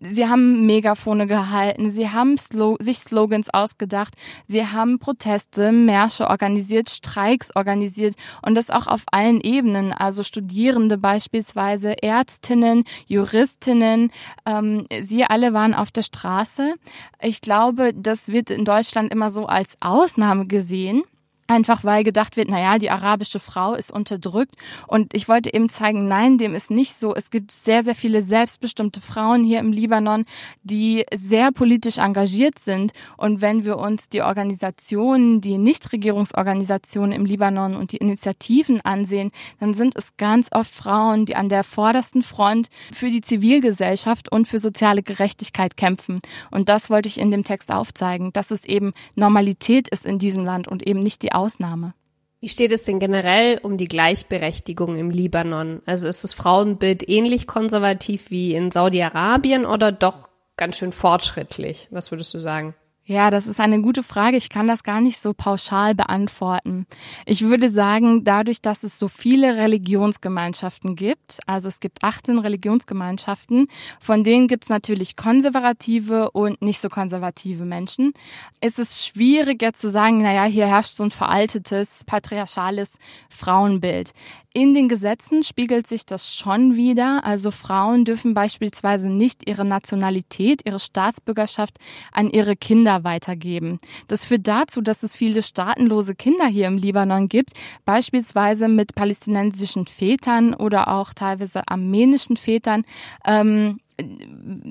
[0.01, 4.15] Sie haben Megafone gehalten, sie haben Slo sich Slogans ausgedacht,
[4.47, 10.99] sie haben Proteste, Märsche organisiert, Streiks organisiert und das auch auf allen Ebenen, also Studierende
[10.99, 14.11] beispielsweise, Ärztinnen, Juristinnen,
[14.45, 16.75] ähm, sie alle waren auf der Straße.
[17.21, 21.03] Ich glaube, das wird in Deutschland immer so als Ausnahme gesehen.
[21.49, 24.55] Einfach weil gedacht wird, naja, die arabische Frau ist unterdrückt.
[24.87, 27.15] Und ich wollte eben zeigen, nein, dem ist nicht so.
[27.15, 30.25] Es gibt sehr, sehr viele selbstbestimmte Frauen hier im Libanon,
[30.63, 32.93] die sehr politisch engagiert sind.
[33.17, 39.31] Und wenn wir uns die Organisationen, die Nichtregierungsorganisationen im Libanon und die Initiativen ansehen,
[39.61, 44.49] dann sind es ganz oft Frauen, die an der vordersten Front für die Zivilgesellschaft und
[44.49, 46.21] für soziale Gerechtigkeit kämpfen.
[46.51, 50.45] Und das wollte ich in dem Text aufzeigen, dass es eben Normalität ist in diesem
[50.45, 51.95] Land und eben nicht die Ausnahme.
[52.41, 55.83] Wie steht es denn generell um die Gleichberechtigung im Libanon?
[55.87, 61.89] Also ist das Frauenbild ähnlich konservativ wie in Saudi-Arabien oder doch ganz schön fortschrittlich?
[61.91, 62.75] Was würdest du sagen?
[63.09, 64.37] Ja, das ist eine gute Frage.
[64.37, 66.87] Ich kann das gar nicht so pauschal beantworten.
[67.25, 73.69] Ich würde sagen, dadurch, dass es so viele Religionsgemeinschaften gibt, also es gibt 18 Religionsgemeinschaften,
[74.01, 78.13] von denen gibt es natürlich konservative und nicht so konservative Menschen,
[78.61, 84.15] ist es schwierig jetzt zu sagen, naja, hier herrscht so ein veraltetes, patriarchales Frauenbild.
[84.53, 87.25] In den Gesetzen spiegelt sich das schon wieder.
[87.25, 91.77] Also Frauen dürfen beispielsweise nicht ihre Nationalität, ihre Staatsbürgerschaft
[92.11, 93.79] an ihre Kinder weitergeben.
[94.09, 97.53] Das führt dazu, dass es viele staatenlose Kinder hier im Libanon gibt,
[97.85, 102.85] beispielsweise mit palästinensischen Vätern oder auch teilweise armenischen Vätern.
[103.27, 103.79] Ähm,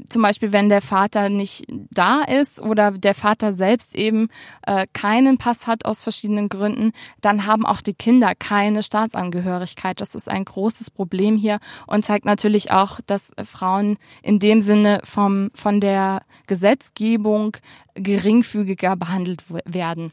[0.08, 4.30] zum Beispiel, wenn der Vater nicht da ist oder der Vater selbst eben
[4.68, 10.00] äh, keinen Pass hat aus verschiedenen Gründen, dann haben auch die Kinder keine Staatsangehörigkeit.
[10.00, 15.02] Das ist ein großes Problem hier und zeigt natürlich auch, dass Frauen in dem Sinne
[15.04, 17.58] vom, von der Gesetzgebung
[17.96, 20.12] geringfügiger behandelt werden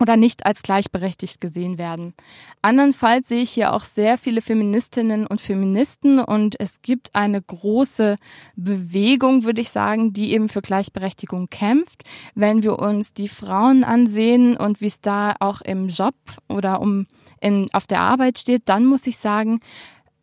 [0.00, 2.14] oder nicht als gleichberechtigt gesehen werden.
[2.62, 8.16] Andernfalls sehe ich hier auch sehr viele Feministinnen und Feministen und es gibt eine große
[8.56, 12.04] Bewegung, würde ich sagen, die eben für Gleichberechtigung kämpft.
[12.34, 16.14] Wenn wir uns die Frauen ansehen und wie es da auch im Job
[16.48, 17.06] oder um
[17.40, 19.60] in, auf der Arbeit steht, dann muss ich sagen,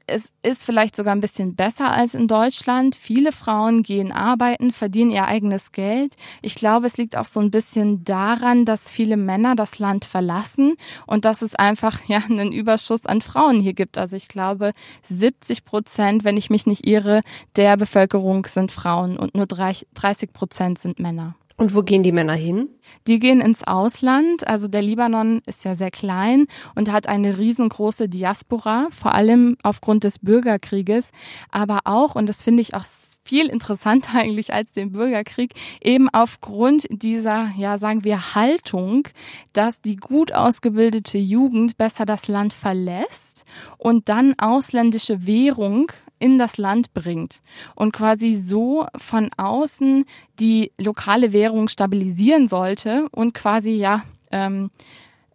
[0.07, 2.95] es ist vielleicht sogar ein bisschen besser als in Deutschland.
[2.95, 6.15] Viele Frauen gehen arbeiten, verdienen ihr eigenes Geld.
[6.41, 10.75] Ich glaube, es liegt auch so ein bisschen daran, dass viele Männer das Land verlassen
[11.07, 13.97] und dass es einfach ja einen Überschuss an Frauen hier gibt.
[13.97, 17.21] Also ich glaube, 70 Prozent, wenn ich mich nicht irre,
[17.55, 21.35] der Bevölkerung sind Frauen und nur 30 Prozent sind Männer.
[21.57, 22.67] Und wo gehen die Männer hin?
[23.07, 24.45] Die gehen ins Ausland.
[24.45, 30.03] Also der Libanon ist ja sehr klein und hat eine riesengroße Diaspora, vor allem aufgrund
[30.03, 31.11] des Bürgerkrieges,
[31.51, 32.83] aber auch, und das finde ich auch
[33.25, 39.07] viel interessanter eigentlich als den Bürgerkrieg, eben aufgrund dieser, ja, sagen wir, Haltung,
[39.53, 43.45] dass die gut ausgebildete Jugend besser das Land verlässt
[43.77, 47.41] und dann ausländische Währung in das Land bringt
[47.75, 50.05] und quasi so von außen
[50.39, 54.69] die lokale Währung stabilisieren sollte und quasi ja ähm,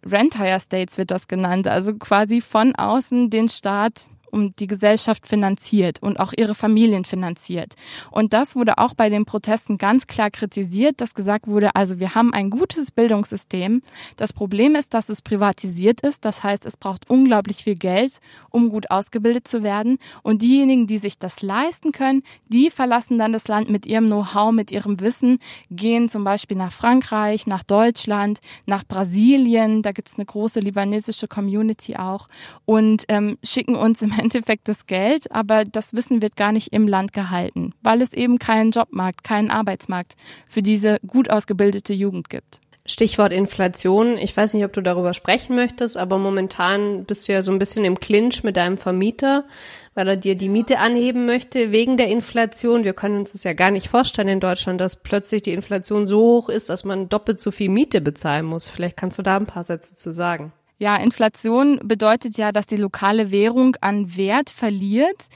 [0.03, 6.01] Rentire States wird das genannt, also quasi von außen den Staat um die Gesellschaft finanziert
[6.01, 7.75] und auch ihre Familien finanziert.
[8.09, 12.15] Und das wurde auch bei den Protesten ganz klar kritisiert, dass gesagt wurde, also wir
[12.15, 13.81] haben ein gutes Bildungssystem.
[14.15, 16.25] Das Problem ist, dass es privatisiert ist.
[16.25, 19.97] Das heißt, es braucht unglaublich viel Geld, um gut ausgebildet zu werden.
[20.23, 24.51] Und diejenigen, die sich das leisten können, die verlassen dann das Land mit ihrem Know-how,
[24.51, 25.39] mit ihrem Wissen,
[25.69, 29.81] gehen zum Beispiel nach Frankreich, nach Deutschland, nach Brasilien.
[29.81, 32.27] Da gibt es eine große libanesische Community auch
[32.65, 36.87] und ähm, schicken uns im Endeffekt das Geld, aber das Wissen wird gar nicht im
[36.87, 40.15] Land gehalten, weil es eben keinen Jobmarkt, keinen Arbeitsmarkt
[40.47, 42.61] für diese gut ausgebildete Jugend gibt.
[42.85, 44.17] Stichwort Inflation.
[44.17, 47.59] Ich weiß nicht, ob du darüber sprechen möchtest, aber momentan bist du ja so ein
[47.59, 49.45] bisschen im Clinch mit deinem Vermieter,
[49.93, 52.83] weil er dir die Miete anheben möchte wegen der Inflation.
[52.83, 56.19] Wir können uns das ja gar nicht vorstellen in Deutschland, dass plötzlich die Inflation so
[56.21, 58.67] hoch ist, dass man doppelt so viel Miete bezahlen muss.
[58.67, 60.51] Vielleicht kannst du da ein paar Sätze zu sagen.
[60.81, 65.27] Ja, Inflation bedeutet ja, dass die lokale Währung an Wert verliert.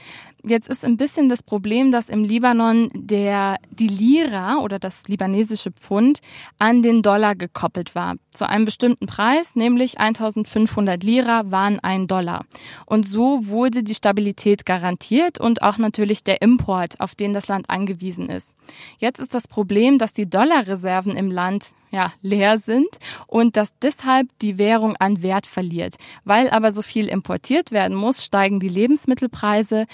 [0.48, 5.72] Jetzt ist ein bisschen das Problem, dass im Libanon der, die Lira oder das libanesische
[5.72, 6.20] Pfund
[6.56, 8.14] an den Dollar gekoppelt war.
[8.30, 12.44] Zu einem bestimmten Preis, nämlich 1500 Lira waren ein Dollar.
[12.84, 17.68] Und so wurde die Stabilität garantiert und auch natürlich der Import, auf den das Land
[17.68, 18.54] angewiesen ist.
[18.98, 22.88] Jetzt ist das Problem, dass die Dollarreserven im Land ja, leer sind
[23.26, 25.96] und dass deshalb die Währung an Wert verliert.
[26.24, 29.86] Weil aber so viel importiert werden muss, steigen die Lebensmittelpreise,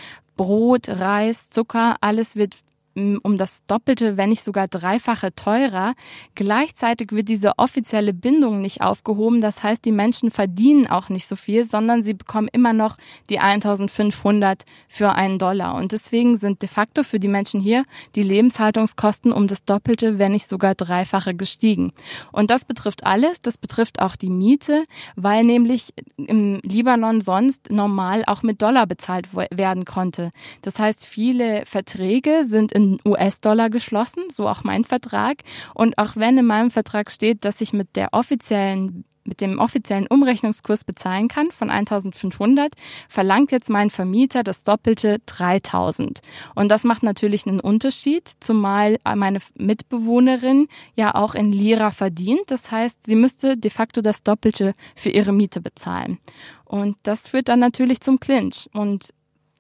[0.43, 2.57] Brot, Reis, Zucker, alles wird
[2.95, 5.95] um das Doppelte, wenn nicht sogar Dreifache teurer.
[6.35, 9.41] Gleichzeitig wird diese offizielle Bindung nicht aufgehoben.
[9.41, 12.97] Das heißt, die Menschen verdienen auch nicht so viel, sondern sie bekommen immer noch
[13.31, 15.75] die 1500 für einen Dollar.
[15.75, 20.33] Und deswegen sind de facto für die Menschen hier die Lebenshaltungskosten um das Doppelte, wenn
[20.33, 21.93] nicht sogar Dreifache gestiegen.
[22.31, 23.41] Und das betrifft alles.
[23.41, 24.85] Das betrifft auch die Miete,
[25.17, 30.31] weil nämlich im Libanon sonst normal auch mit Dollar bezahlt werden konnte.
[30.61, 35.39] Das heißt, viele Verträge sind in in US-Dollar geschlossen, so auch mein Vertrag.
[35.75, 40.07] Und auch wenn in meinem Vertrag steht, dass ich mit der offiziellen mit dem offiziellen
[40.07, 42.73] Umrechnungskurs bezahlen kann von 1500,
[43.09, 46.21] verlangt jetzt mein Vermieter das doppelte 3000.
[46.55, 52.43] Und das macht natürlich einen Unterschied, zumal meine Mitbewohnerin ja auch in Lira verdient.
[52.49, 56.19] Das heißt, sie müsste de facto das Doppelte für ihre Miete bezahlen.
[56.65, 58.69] Und das führt dann natürlich zum Clinch.
[58.73, 59.13] Und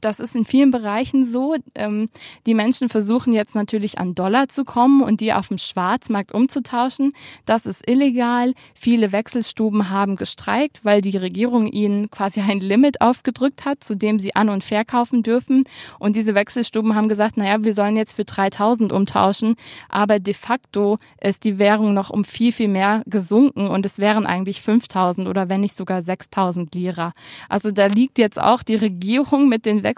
[0.02, 1.56] das ist in vielen Bereichen so.
[1.74, 2.10] Ähm,
[2.46, 7.12] die Menschen versuchen jetzt natürlich an Dollar zu kommen und die auf dem Schwarzmarkt umzutauschen.
[7.46, 8.52] Das ist illegal.
[8.74, 14.18] Viele Wechselstuben haben gestreikt, weil die Regierung ihnen quasi ein Limit aufgedrückt hat, zu dem
[14.18, 15.64] sie an- und verkaufen dürfen.
[15.98, 19.54] Und diese Wechselstuben haben gesagt, naja, wir sollen jetzt für 3000 umtauschen.
[19.88, 24.26] Aber de facto ist die Währung noch um viel, viel mehr gesunken und es wären
[24.26, 27.12] eigentlich 5000 oder wenn nicht sogar 6000 Lira.
[27.48, 29.91] Also da liegt jetzt auch die Regierung mit den Wechselstuben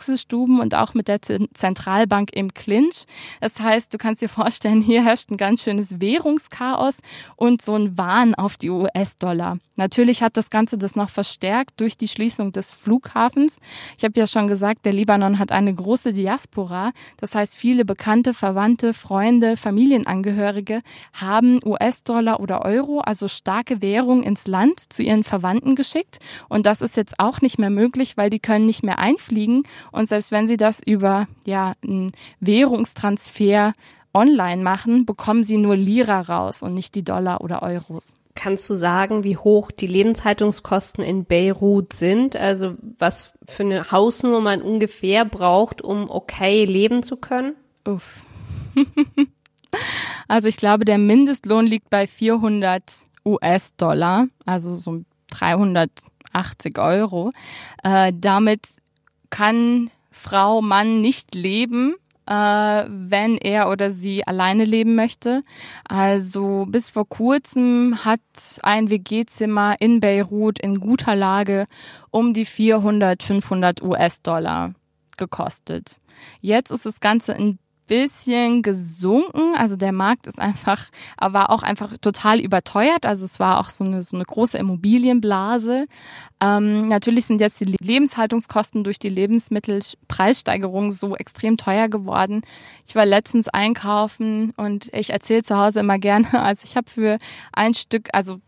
[0.61, 3.05] und auch mit der Zentralbank im Clinch.
[3.41, 6.99] Das heißt, du kannst dir vorstellen, hier herrscht ein ganz schönes Währungschaos
[7.37, 9.59] und so ein Wahn auf die US-Dollar.
[9.77, 13.57] Natürlich hat das Ganze das noch verstärkt durch die Schließung des Flughafens.
[13.99, 16.93] Ich habe ja schon gesagt, der Libanon hat eine große Diaspora.
[17.17, 20.81] Das heißt, viele bekannte, Verwandte, Freunde, Familienangehörige
[21.13, 26.19] haben US-Dollar oder Euro, also starke Währung ins Land zu ihren Verwandten geschickt.
[26.49, 29.65] Und das ist jetzt auch nicht mehr möglich, weil die können nicht mehr einfliegen.
[29.93, 33.73] Und selbst wenn sie das über ja, einen Währungstransfer
[34.15, 38.15] online machen, bekommen sie nur Lira raus und nicht die Dollar oder Euros.
[38.37, 42.35] Kannst du sagen, wie hoch die Lebenshaltungskosten in Beirut sind?
[42.35, 47.55] Also was für eine Hausnummer man ungefähr braucht, um okay leben zu können?
[47.87, 48.25] Uff.
[50.29, 52.83] also ich glaube, der Mindestlohn liegt bei 400
[53.25, 57.31] US-Dollar, also so 380 Euro.
[57.83, 58.67] Äh, damit
[59.35, 65.43] kann Frau, Mann nicht leben äh, wenn er oder sie alleine leben möchte.
[65.85, 68.21] Also bis vor kurzem hat
[68.63, 71.67] ein WG-Zimmer in Beirut in guter Lage
[72.11, 74.73] um die 400, 500 US-Dollar
[75.17, 75.99] gekostet.
[76.41, 79.55] Jetzt ist das Ganze ein bisschen gesunken.
[79.57, 80.87] Also der Markt ist einfach,
[81.21, 83.07] war auch einfach total überteuert.
[83.07, 85.87] Also es war auch so eine, so eine große Immobilienblase.
[86.41, 92.43] Ähm, natürlich sind jetzt die Lebenshaltungskosten durch die Lebensmittelpreissteigerung so extrem teuer geworden.
[92.87, 97.19] Ich war letztens einkaufen und ich erzähle zu Hause immer gerne, also ich habe für
[97.53, 98.41] ein Stück, also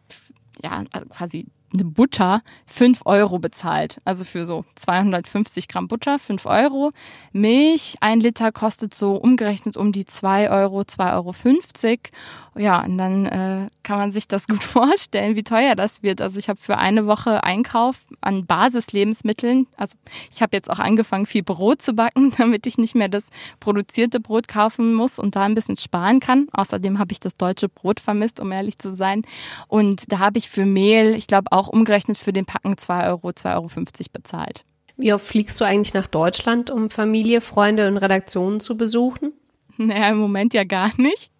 [0.62, 1.46] ja, also quasi
[1.84, 3.98] Butter fünf Euro bezahlt.
[4.04, 6.90] Also für so 250 Gramm Butter fünf Euro.
[7.32, 11.32] Milch, ein Liter kostet so umgerechnet um die zwei Euro, zwei Euro.
[11.32, 12.10] fünfzig.
[12.56, 16.20] Ja, und dann äh, kann man sich das gut vorstellen, wie teuer das wird.
[16.20, 19.66] Also ich habe für eine Woche Einkauf an Basislebensmitteln.
[19.76, 19.96] Also
[20.30, 23.24] ich habe jetzt auch angefangen, viel Brot zu backen, damit ich nicht mehr das
[23.60, 26.48] produzierte Brot kaufen muss und da ein bisschen sparen kann.
[26.52, 29.22] Außerdem habe ich das deutsche Brot vermisst, um ehrlich zu sein.
[29.68, 33.28] Und da habe ich für Mehl, ich glaube auch umgerechnet für den Packen 2 Euro,
[33.28, 33.68] 2,50 Euro
[34.12, 34.64] bezahlt.
[34.96, 39.32] Wie oft fliegst du eigentlich nach Deutschland, um Familie, Freunde und Redaktionen zu besuchen?
[39.78, 41.30] Naja, im Moment ja gar nicht.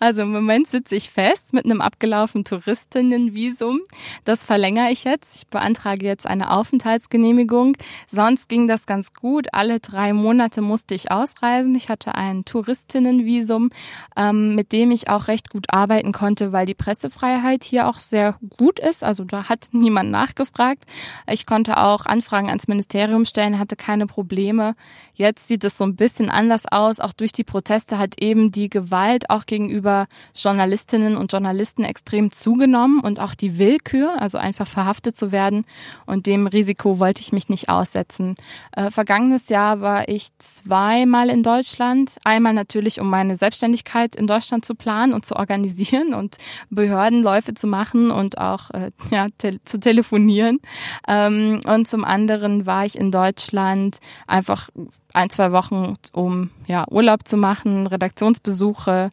[0.00, 3.80] Also im Moment sitze ich fest mit einem abgelaufenen Touristinnenvisum.
[4.24, 5.36] Das verlängere ich jetzt.
[5.36, 7.76] Ich beantrage jetzt eine Aufenthaltsgenehmigung.
[8.06, 9.48] Sonst ging das ganz gut.
[9.52, 11.74] Alle drei Monate musste ich ausreisen.
[11.74, 13.70] Ich hatte ein Touristinnenvisum,
[14.16, 18.38] ähm, mit dem ich auch recht gut arbeiten konnte, weil die Pressefreiheit hier auch sehr
[18.56, 19.04] gut ist.
[19.04, 20.84] Also da hat niemand nachgefragt.
[21.30, 24.74] Ich konnte auch Anfragen ans Ministerium stellen, hatte keine Probleme.
[25.14, 27.00] Jetzt sieht es so ein bisschen anders aus.
[27.00, 32.98] Auch durch die Proteste hat eben die Gewalt auch gegenüber Journalistinnen und Journalisten extrem zugenommen
[33.00, 35.64] und auch die Willkür, also einfach verhaftet zu werden.
[36.06, 38.34] Und dem Risiko wollte ich mich nicht aussetzen.
[38.72, 42.16] Äh, vergangenes Jahr war ich zweimal in Deutschland.
[42.24, 46.36] Einmal natürlich, um meine Selbstständigkeit in Deutschland zu planen und zu organisieren und
[46.70, 50.58] Behördenläufe zu machen und auch äh, ja, te zu telefonieren.
[51.06, 54.68] Ähm, und zum anderen war ich in Deutschland einfach
[55.12, 59.10] ein, zwei Wochen, um ja, Urlaub zu machen, Redaktionsbesuche,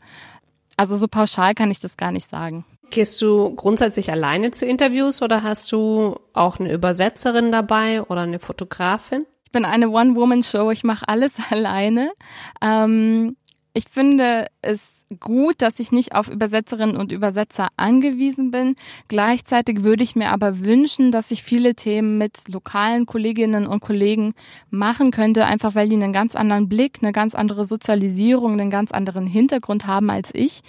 [0.82, 2.66] also so pauschal kann ich das gar nicht sagen.
[2.90, 8.40] Gehst du grundsätzlich alleine zu Interviews oder hast du auch eine Übersetzerin dabei oder eine
[8.40, 9.28] Fotografin?
[9.44, 12.12] Ich bin eine One-Woman-Show, ich mache alles alleine.
[12.64, 13.38] Ähm,
[13.74, 18.76] ich finde es gut, dass ich nicht auf Übersetzerinnen und Übersetzer angewiesen bin.
[19.08, 24.34] Gleichzeitig würde ich mir aber wünschen, dass ich viele Themen mit lokalen Kolleginnen und Kollegen
[24.70, 28.92] machen könnte, einfach weil die einen ganz anderen Blick, eine ganz andere Sozialisierung, einen ganz
[28.92, 30.62] anderen Hintergrund haben als ich.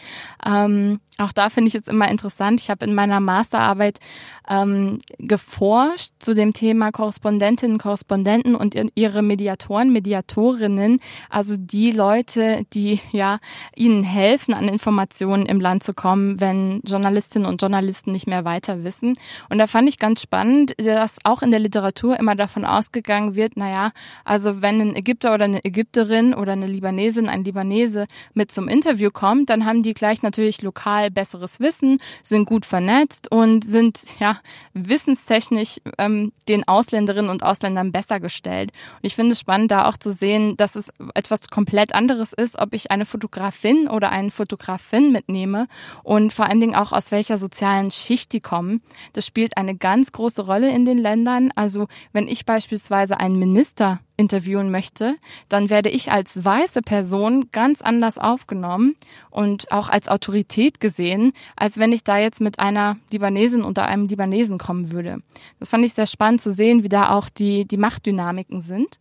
[0.44, 2.60] Ähm, auch da finde ich es immer interessant.
[2.60, 4.00] Ich habe in meiner Masterarbeit
[4.48, 13.00] ähm, geforscht zu dem Thema Korrespondentinnen, Korrespondenten und ihre Mediatoren, Mediatorinnen, also die Leute, die
[13.12, 13.38] ja
[13.76, 18.84] ihnen helfen, an Informationen im Land zu kommen, wenn Journalistinnen und Journalisten nicht mehr weiter
[18.84, 19.16] wissen.
[19.48, 23.56] Und da fand ich ganz spannend, dass auch in der Literatur immer davon ausgegangen wird,
[23.56, 23.92] naja,
[24.24, 29.10] also wenn ein Ägypter oder eine Ägypterin oder eine Libanesin, ein Libanese mit zum Interview
[29.10, 34.38] kommt, dann haben die gleich natürlich lokal besseres Wissen, sind gut vernetzt und sind ja
[34.74, 38.72] wissenstechnisch ähm, den Ausländerinnen und Ausländern besser gestellt.
[38.94, 42.58] Und ich finde es spannend, da auch zu sehen, dass es etwas komplett anderes ist,
[42.58, 45.66] ob ich eine Fotografin oder einen Fotografin mitnehme
[46.04, 48.82] und vor allen Dingen auch aus welcher sozialen Schicht die kommen.
[49.12, 51.50] Das spielt eine ganz große Rolle in den Ländern.
[51.56, 55.16] Also wenn ich beispielsweise einen Minister interviewen möchte,
[55.48, 58.94] dann werde ich als weiße Person ganz anders aufgenommen
[59.30, 64.06] und auch als Autorität gesehen, als wenn ich da jetzt mit einer Libanesin oder einem
[64.06, 65.22] Libanesen kommen würde.
[65.58, 68.98] Das fand ich sehr spannend zu sehen, wie da auch die, die Machtdynamiken sind.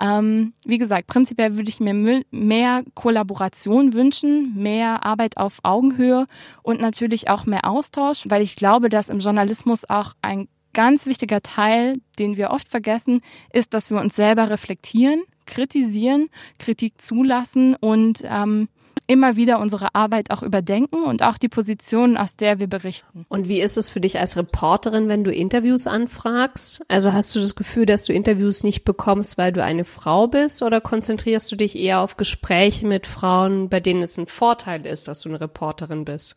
[0.00, 6.26] Ähm, wie gesagt, prinzipiell würde ich mir mehr Kollaboration wünschen, mehr Arbeit auf Augenhöhe
[6.62, 11.42] und natürlich auch mehr Austausch, weil ich glaube, dass im Journalismus auch ein ganz wichtiger
[11.42, 13.22] Teil, den wir oft vergessen,
[13.52, 16.28] ist, dass wir uns selber reflektieren, kritisieren,
[16.58, 18.68] Kritik zulassen und ähm,
[19.06, 23.24] immer wieder unsere Arbeit auch überdenken und auch die Position, aus der wir berichten.
[23.28, 26.82] Und wie ist es für dich als Reporterin, wenn du Interviews anfragst?
[26.88, 30.62] Also hast du das Gefühl, dass du Interviews nicht bekommst, weil du eine Frau bist
[30.62, 35.08] oder konzentrierst du dich eher auf Gespräche mit Frauen, bei denen es ein Vorteil ist,
[35.08, 36.36] dass du eine Reporterin bist?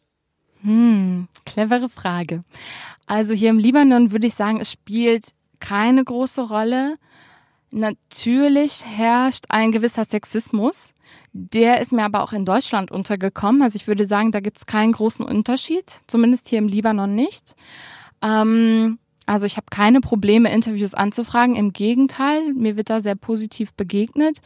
[0.61, 2.41] Hm, clevere Frage.
[3.07, 6.97] Also hier im Libanon würde ich sagen, es spielt keine große Rolle.
[7.71, 10.93] Natürlich herrscht ein gewisser Sexismus.
[11.31, 13.61] Der ist mir aber auch in Deutschland untergekommen.
[13.61, 17.55] Also ich würde sagen, da gibt es keinen großen Unterschied, zumindest hier im Libanon nicht.
[18.21, 21.55] Ähm, also ich habe keine Probleme, Interviews anzufragen.
[21.55, 24.39] Im Gegenteil, mir wird da sehr positiv begegnet.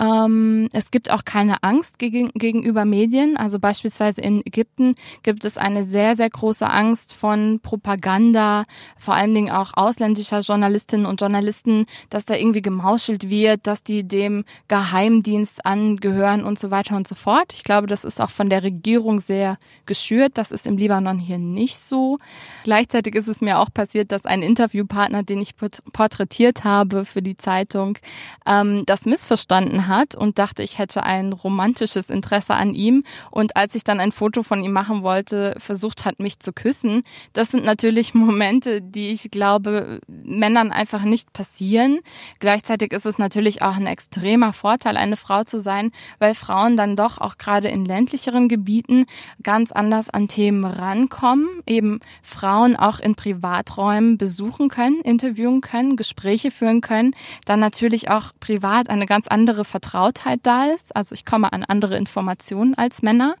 [0.00, 3.36] Ähm, es gibt auch keine Angst gegen, gegenüber Medien.
[3.36, 8.64] Also beispielsweise in Ägypten gibt es eine sehr, sehr große Angst von Propaganda,
[8.96, 14.02] vor allen Dingen auch ausländischer Journalistinnen und Journalisten, dass da irgendwie gemauschelt wird, dass die
[14.08, 17.52] dem Geheimdienst angehören und so weiter und so fort.
[17.52, 20.32] Ich glaube, das ist auch von der Regierung sehr geschürt.
[20.34, 22.16] Das ist im Libanon hier nicht so.
[22.64, 25.56] Gleichzeitig ist es mir auch passiert, dass ein Interviewpartner, den ich
[25.92, 27.98] porträtiert habe für die Zeitung,
[28.46, 33.04] ähm, das missverstanden hat hat und dachte, ich hätte ein romantisches Interesse an ihm.
[33.30, 37.02] Und als ich dann ein Foto von ihm machen wollte, versucht hat, mich zu küssen.
[37.34, 42.00] Das sind natürlich Momente, die ich glaube, Männern einfach nicht passieren.
[42.38, 46.96] Gleichzeitig ist es natürlich auch ein extremer Vorteil, eine Frau zu sein, weil Frauen dann
[46.96, 49.04] doch auch gerade in ländlicheren Gebieten
[49.42, 56.50] ganz anders an Themen rankommen, eben Frauen auch in Privaträumen besuchen können, interviewen können, Gespräche
[56.50, 57.14] führen können,
[57.44, 60.94] dann natürlich auch privat eine ganz andere Vertrautheit da ist.
[60.94, 63.36] Also ich komme an andere Informationen als Männer.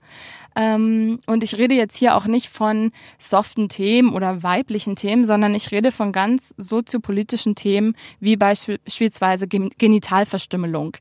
[0.56, 5.54] Ähm, und ich rede jetzt hier auch nicht von soften Themen oder weiblichen Themen, sondern
[5.54, 10.96] ich rede von ganz soziopolitischen Themen, wie beispielsweise Genitalverstümmelung.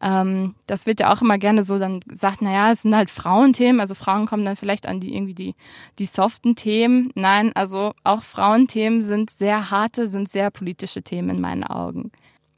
[0.00, 3.80] Ähm, das wird ja auch immer gerne so dann gesagt, naja, es sind halt Frauenthemen,
[3.80, 5.54] also Frauen kommen dann vielleicht an die irgendwie die,
[5.98, 7.10] die soften Themen.
[7.14, 12.12] Nein, also auch Frauenthemen sind sehr harte, sind sehr politische Themen in meinen Augen.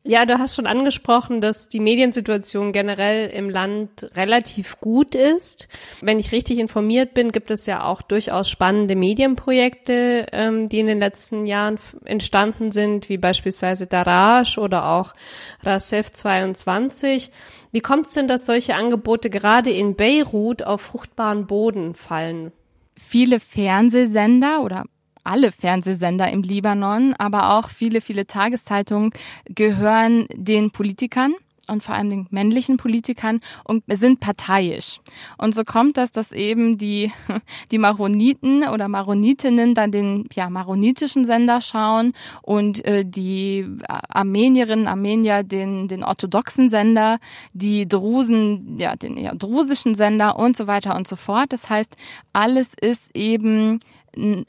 [0.06, 5.66] Ja, du hast schon angesprochen, dass die Mediensituation generell im Land relativ gut ist.
[6.02, 10.88] Wenn ich richtig informiert bin, gibt es ja auch durchaus spannende Medienprojekte, ähm, die in
[10.88, 15.14] den letzten Jahren entstanden sind, wie beispielsweise Daraj oder auch
[15.62, 17.32] Rasef 22.
[17.72, 22.52] Wie kommt es denn, dass solche Angebote gerade in Beirut auf fruchtbaren Boden fallen?
[22.94, 24.84] Viele Fernsehsender oder
[25.24, 29.10] alle Fernsehsender im Libanon, aber auch viele, viele Tageszeitungen
[29.46, 31.34] gehören den Politikern
[31.68, 35.00] und vor allem den männlichen Politikern und sind parteiisch.
[35.38, 37.12] Und so kommt das, dass eben die,
[37.70, 42.12] die Maroniten oder Maronitinnen dann den ja, maronitischen Sender schauen
[42.42, 47.18] und äh, die Armenierinnen, Armenier den, den orthodoxen Sender,
[47.52, 51.52] die Drusen, ja, den ja, drusischen Sender und so weiter und so fort.
[51.52, 51.96] Das heißt,
[52.32, 53.80] alles ist eben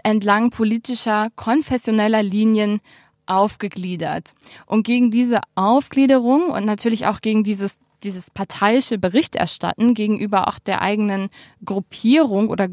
[0.04, 2.82] entlang politischer, konfessioneller Linien
[3.26, 4.34] aufgegliedert.
[4.66, 10.82] Und gegen diese Aufgliederung und natürlich auch gegen dieses dieses parteiische Berichterstatten gegenüber auch der
[10.82, 11.30] eigenen
[11.66, 12.70] Gruppierung oder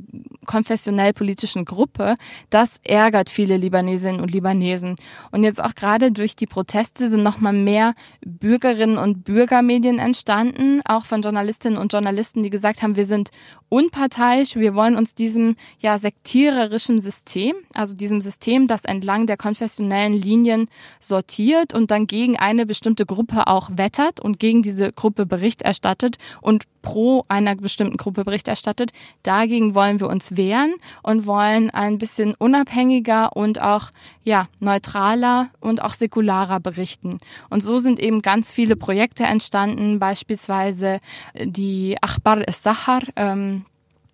[0.47, 2.17] konfessionell-politischen Gruppe,
[2.51, 4.97] das ärgert viele Libanesinnen und Libanesen.
[5.31, 11.05] Und jetzt auch gerade durch die Proteste sind nochmal mehr Bürgerinnen und Bürgermedien entstanden, auch
[11.05, 13.31] von Journalistinnen und Journalisten, die gesagt haben, wir sind
[13.69, 20.13] unparteiisch, wir wollen uns diesem ja sektiererischen System, also diesem System, das entlang der konfessionellen
[20.13, 20.69] Linien
[21.01, 25.63] sortiert und dann gegen eine bestimmte Gruppe auch wettert und gegen diese Gruppe Gruppe Bericht
[25.63, 28.93] erstattet und pro einer bestimmten Gruppe Bericht erstattet.
[29.23, 33.91] Dagegen wollen wir uns wehren und wollen ein bisschen unabhängiger und auch
[34.25, 37.19] ja neutraler und auch säkularer berichten.
[37.51, 40.99] Und so sind eben ganz viele Projekte entstanden, beispielsweise
[41.39, 43.65] die Achbar es-Sahar, ähm,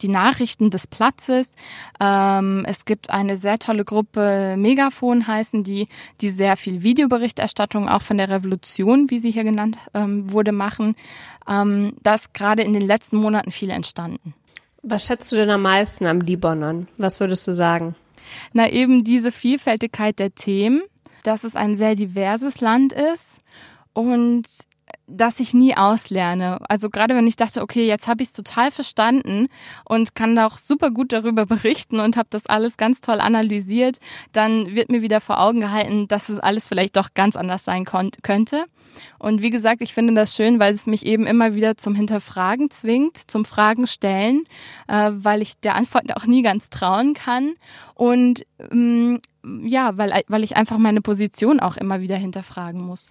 [0.01, 1.53] die Nachrichten des Platzes.
[2.01, 5.89] Ähm, es gibt eine sehr tolle Gruppe, Megafon heißen die,
[6.21, 10.95] die sehr viel Videoberichterstattung auch von der Revolution, wie sie hier genannt ähm, wurde, machen.
[11.49, 14.35] Ähm, da ist gerade in den letzten Monaten viel entstanden.
[14.83, 16.87] Was schätzt du denn am meisten am Libanon?
[16.97, 17.95] Was würdest du sagen?
[18.53, 20.83] Na, eben diese Vielfältigkeit der Themen,
[21.25, 23.41] dass es ein sehr diverses Land ist
[23.93, 24.45] und
[25.09, 26.59] dass ich nie auslerne.
[26.69, 29.49] Also gerade wenn ich dachte, okay, jetzt habe ich es total verstanden
[29.85, 33.99] und kann da auch super gut darüber berichten und habe das alles ganz toll analysiert,
[34.33, 37.85] dann wird mir wieder vor Augen gehalten, dass es alles vielleicht doch ganz anders sein
[37.85, 38.65] könnte.
[39.19, 42.71] Und wie gesagt, ich finde das schön, weil es mich eben immer wieder zum Hinterfragen
[42.71, 44.45] zwingt, zum Fragen stellen,
[44.89, 47.55] äh, weil ich der Antwort auch nie ganz trauen kann.
[47.95, 49.21] Und ähm,
[49.63, 53.07] ja, weil, weil ich einfach meine Position auch immer wieder hinterfragen muss.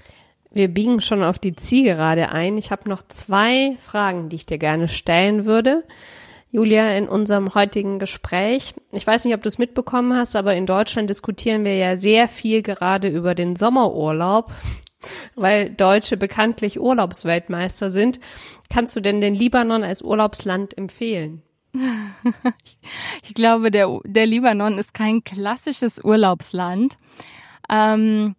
[0.51, 2.57] Wir biegen schon auf die Zielgerade ein.
[2.57, 5.83] Ich habe noch zwei Fragen, die ich dir gerne stellen würde.
[6.51, 10.65] Julia, in unserem heutigen Gespräch, ich weiß nicht, ob du es mitbekommen hast, aber in
[10.65, 14.51] Deutschland diskutieren wir ja sehr viel gerade über den Sommerurlaub,
[15.35, 18.19] weil Deutsche bekanntlich Urlaubsweltmeister sind.
[18.69, 21.43] Kannst du denn den Libanon als Urlaubsland empfehlen?
[23.23, 26.97] ich glaube, der, der Libanon ist kein klassisches Urlaubsland.
[27.69, 28.35] Ähm,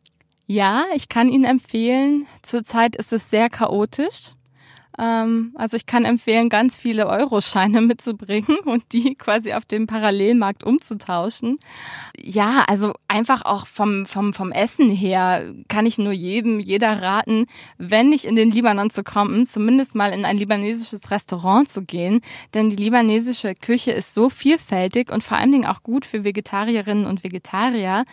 [0.50, 2.26] ja, ich kann ihn empfehlen.
[2.42, 4.32] Zurzeit ist es sehr chaotisch.
[4.98, 10.64] Ähm, also ich kann empfehlen, ganz viele Euroscheine mitzubringen und die quasi auf dem Parallelmarkt
[10.64, 11.58] umzutauschen.
[12.18, 17.44] Ja, also einfach auch vom, vom, vom Essen her kann ich nur jedem, jeder raten,
[17.76, 22.22] wenn nicht in den Libanon zu kommen, zumindest mal in ein libanesisches Restaurant zu gehen.
[22.54, 27.04] Denn die libanesische Küche ist so vielfältig und vor allen Dingen auch gut für Vegetarierinnen
[27.04, 28.06] und Vegetarier.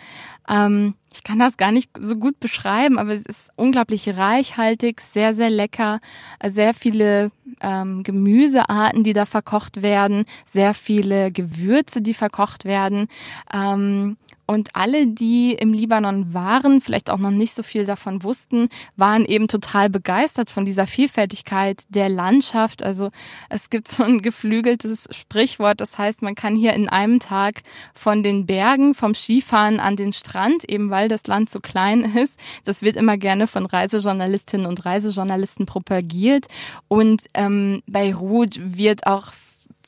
[0.49, 5.33] Ähm, ich kann das gar nicht so gut beschreiben, aber es ist unglaublich reichhaltig, sehr,
[5.33, 5.99] sehr lecker,
[6.45, 13.07] sehr viele ähm, Gemüsearten, die da verkocht werden, sehr viele Gewürze, die verkocht werden.
[13.53, 18.69] Ähm, und alle, die im Libanon waren, vielleicht auch noch nicht so viel davon wussten,
[18.95, 22.83] waren eben total begeistert von dieser Vielfältigkeit der Landschaft.
[22.83, 23.09] Also
[23.49, 28.23] es gibt so ein geflügeltes Sprichwort, das heißt, man kann hier in einem Tag von
[28.23, 32.39] den Bergen, vom Skifahren an den Strand, eben weil das Land so klein ist.
[32.63, 36.45] Das wird immer gerne von Reisejournalistinnen und Reisejournalisten propagiert.
[36.87, 39.31] Und ähm, Beirut wird auch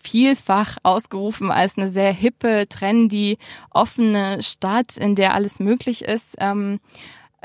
[0.08, 3.38] vielfach ausgerufen als eine sehr hippe, trendy,
[3.72, 6.36] offene Stadt, in der alles möglich ist.
[6.39, 6.80] Ähm,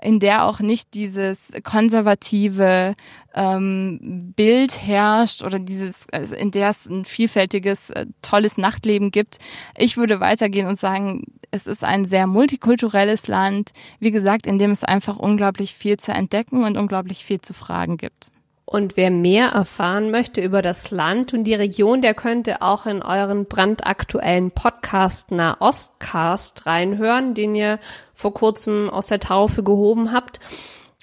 [0.02, 2.94] in der auch nicht dieses konservative
[3.34, 9.38] ähm, Bild herrscht oder dieses, also in der es ein vielfältiges, äh, tolles Nachtleben gibt.
[9.78, 14.72] Ich würde weitergehen und sagen, es ist ein sehr multikulturelles Land, wie gesagt, in dem
[14.72, 18.30] es einfach unglaublich viel zu entdecken und unglaublich viel zu fragen gibt.
[18.72, 23.02] Und wer mehr erfahren möchte über das Land und die Region, der könnte auch in
[23.02, 27.78] euren brandaktuellen Podcast Nahostcast reinhören, den ihr
[28.14, 30.40] vor kurzem aus der Taufe gehoben habt.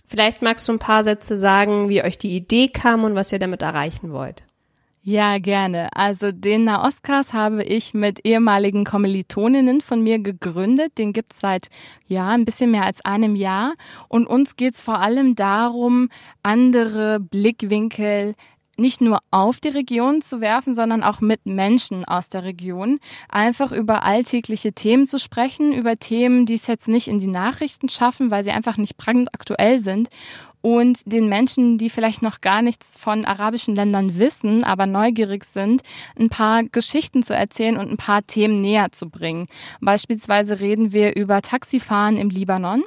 [0.08, 3.38] Vielleicht magst du ein paar Sätze sagen, wie euch die Idee kam und was ihr
[3.38, 4.42] damit erreichen wollt.
[5.12, 5.88] Ja, gerne.
[5.96, 11.00] Also den Nahostcast habe ich mit ehemaligen Kommilitoninnen von mir gegründet.
[11.00, 11.70] Den gibt's seit
[12.06, 13.74] ja ein bisschen mehr als einem Jahr.
[14.08, 16.10] Und uns geht's vor allem darum,
[16.44, 18.36] andere Blickwinkel
[18.78, 23.00] nicht nur auf die Region zu werfen, sondern auch mit Menschen aus der Region.
[23.30, 27.90] Einfach über alltägliche Themen zu sprechen, über Themen, die es jetzt nicht in die Nachrichten
[27.90, 30.10] schaffen, weil sie einfach nicht brandaktuell sind
[30.62, 35.82] und den Menschen, die vielleicht noch gar nichts von arabischen Ländern wissen, aber neugierig sind,
[36.18, 39.48] ein paar Geschichten zu erzählen und ein paar Themen näher zu bringen.
[39.80, 42.84] Beispielsweise reden wir über Taxifahren im Libanon.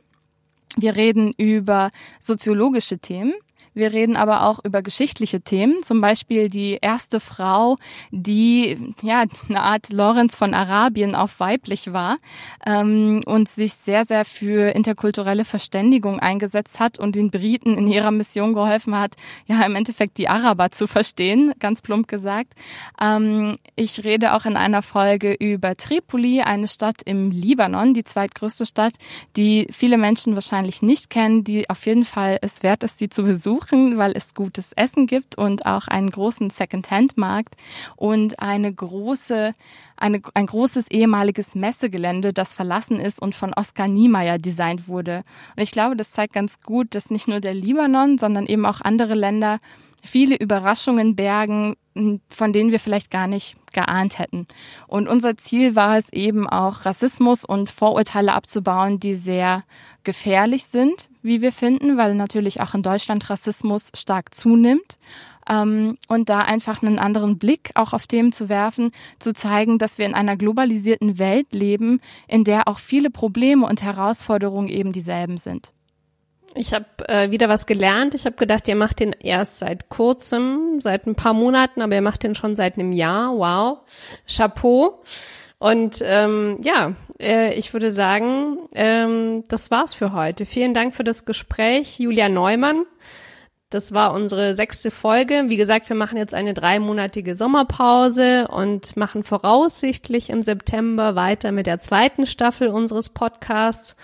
[0.76, 3.34] Wir reden über soziologische Themen.
[3.74, 7.76] Wir reden aber auch über geschichtliche Themen, zum Beispiel die erste Frau,
[8.10, 12.18] die ja eine Art Lorenz von Arabien auf weiblich war
[12.66, 18.10] ähm, und sich sehr, sehr für interkulturelle Verständigung eingesetzt hat und den Briten in ihrer
[18.10, 19.14] Mission geholfen hat,
[19.46, 22.52] ja im Endeffekt die Araber zu verstehen, ganz plump gesagt.
[23.00, 28.66] Ähm, ich rede auch in einer Folge über Tripoli, eine Stadt im Libanon, die zweitgrößte
[28.66, 28.92] Stadt,
[29.36, 33.22] die viele Menschen wahrscheinlich nicht kennen, die auf jeden Fall es wert ist, sie zu
[33.22, 37.54] besuchen besuchen, weil es gutes Essen gibt und auch einen großen Second-Hand-Markt
[37.96, 39.54] und eine große,
[39.96, 45.22] eine, ein großes ehemaliges Messegelände, das verlassen ist und von Oskar Niemeyer designt wurde.
[45.56, 48.80] Und ich glaube, das zeigt ganz gut, dass nicht nur der Libanon, sondern eben auch
[48.80, 49.58] andere Länder
[50.04, 54.46] viele Überraschungen bergen, von denen wir vielleicht gar nicht geahnt hätten.
[54.86, 59.64] Und unser Ziel war es eben auch, Rassismus und Vorurteile abzubauen, die sehr
[60.04, 64.98] gefährlich sind, wie wir finden, weil natürlich auch in Deutschland Rassismus stark zunimmt.
[65.48, 69.98] Ähm, und da einfach einen anderen Blick auch auf Themen zu werfen, zu zeigen, dass
[69.98, 75.38] wir in einer globalisierten Welt leben, in der auch viele Probleme und Herausforderungen eben dieselben
[75.38, 75.72] sind.
[76.54, 78.14] Ich habe äh, wieder was gelernt.
[78.14, 82.02] Ich habe gedacht, ihr macht den erst seit kurzem, seit ein paar Monaten, aber ihr
[82.02, 83.32] macht den schon seit einem Jahr.
[83.34, 83.78] Wow,
[84.26, 85.02] Chapeau.
[85.58, 90.44] Und ähm, ja, äh, ich würde sagen, ähm, das war's für heute.
[90.44, 92.84] Vielen Dank für das Gespräch, Julia Neumann.
[93.70, 95.44] Das war unsere sechste Folge.
[95.46, 101.66] Wie gesagt, wir machen jetzt eine dreimonatige Sommerpause und machen voraussichtlich im September weiter mit
[101.66, 103.96] der zweiten Staffel unseres Podcasts.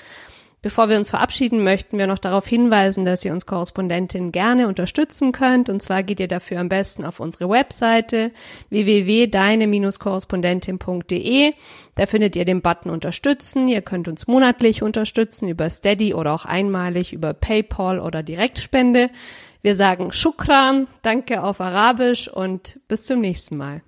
[0.61, 5.30] Bevor wir uns verabschieden, möchten wir noch darauf hinweisen, dass ihr uns Korrespondentin gerne unterstützen
[5.30, 5.68] könnt.
[5.68, 8.32] Und zwar geht ihr dafür am besten auf unsere Webseite
[8.70, 11.52] www.deine-korrespondentin.de.
[11.94, 13.68] Da findet ihr den Button Unterstützen.
[13.68, 19.11] Ihr könnt uns monatlich unterstützen über Steady oder auch einmalig über PayPal oder Direktspende.
[19.62, 23.82] Wir sagen Shukran, danke auf Arabisch und bis zum nächsten Mal.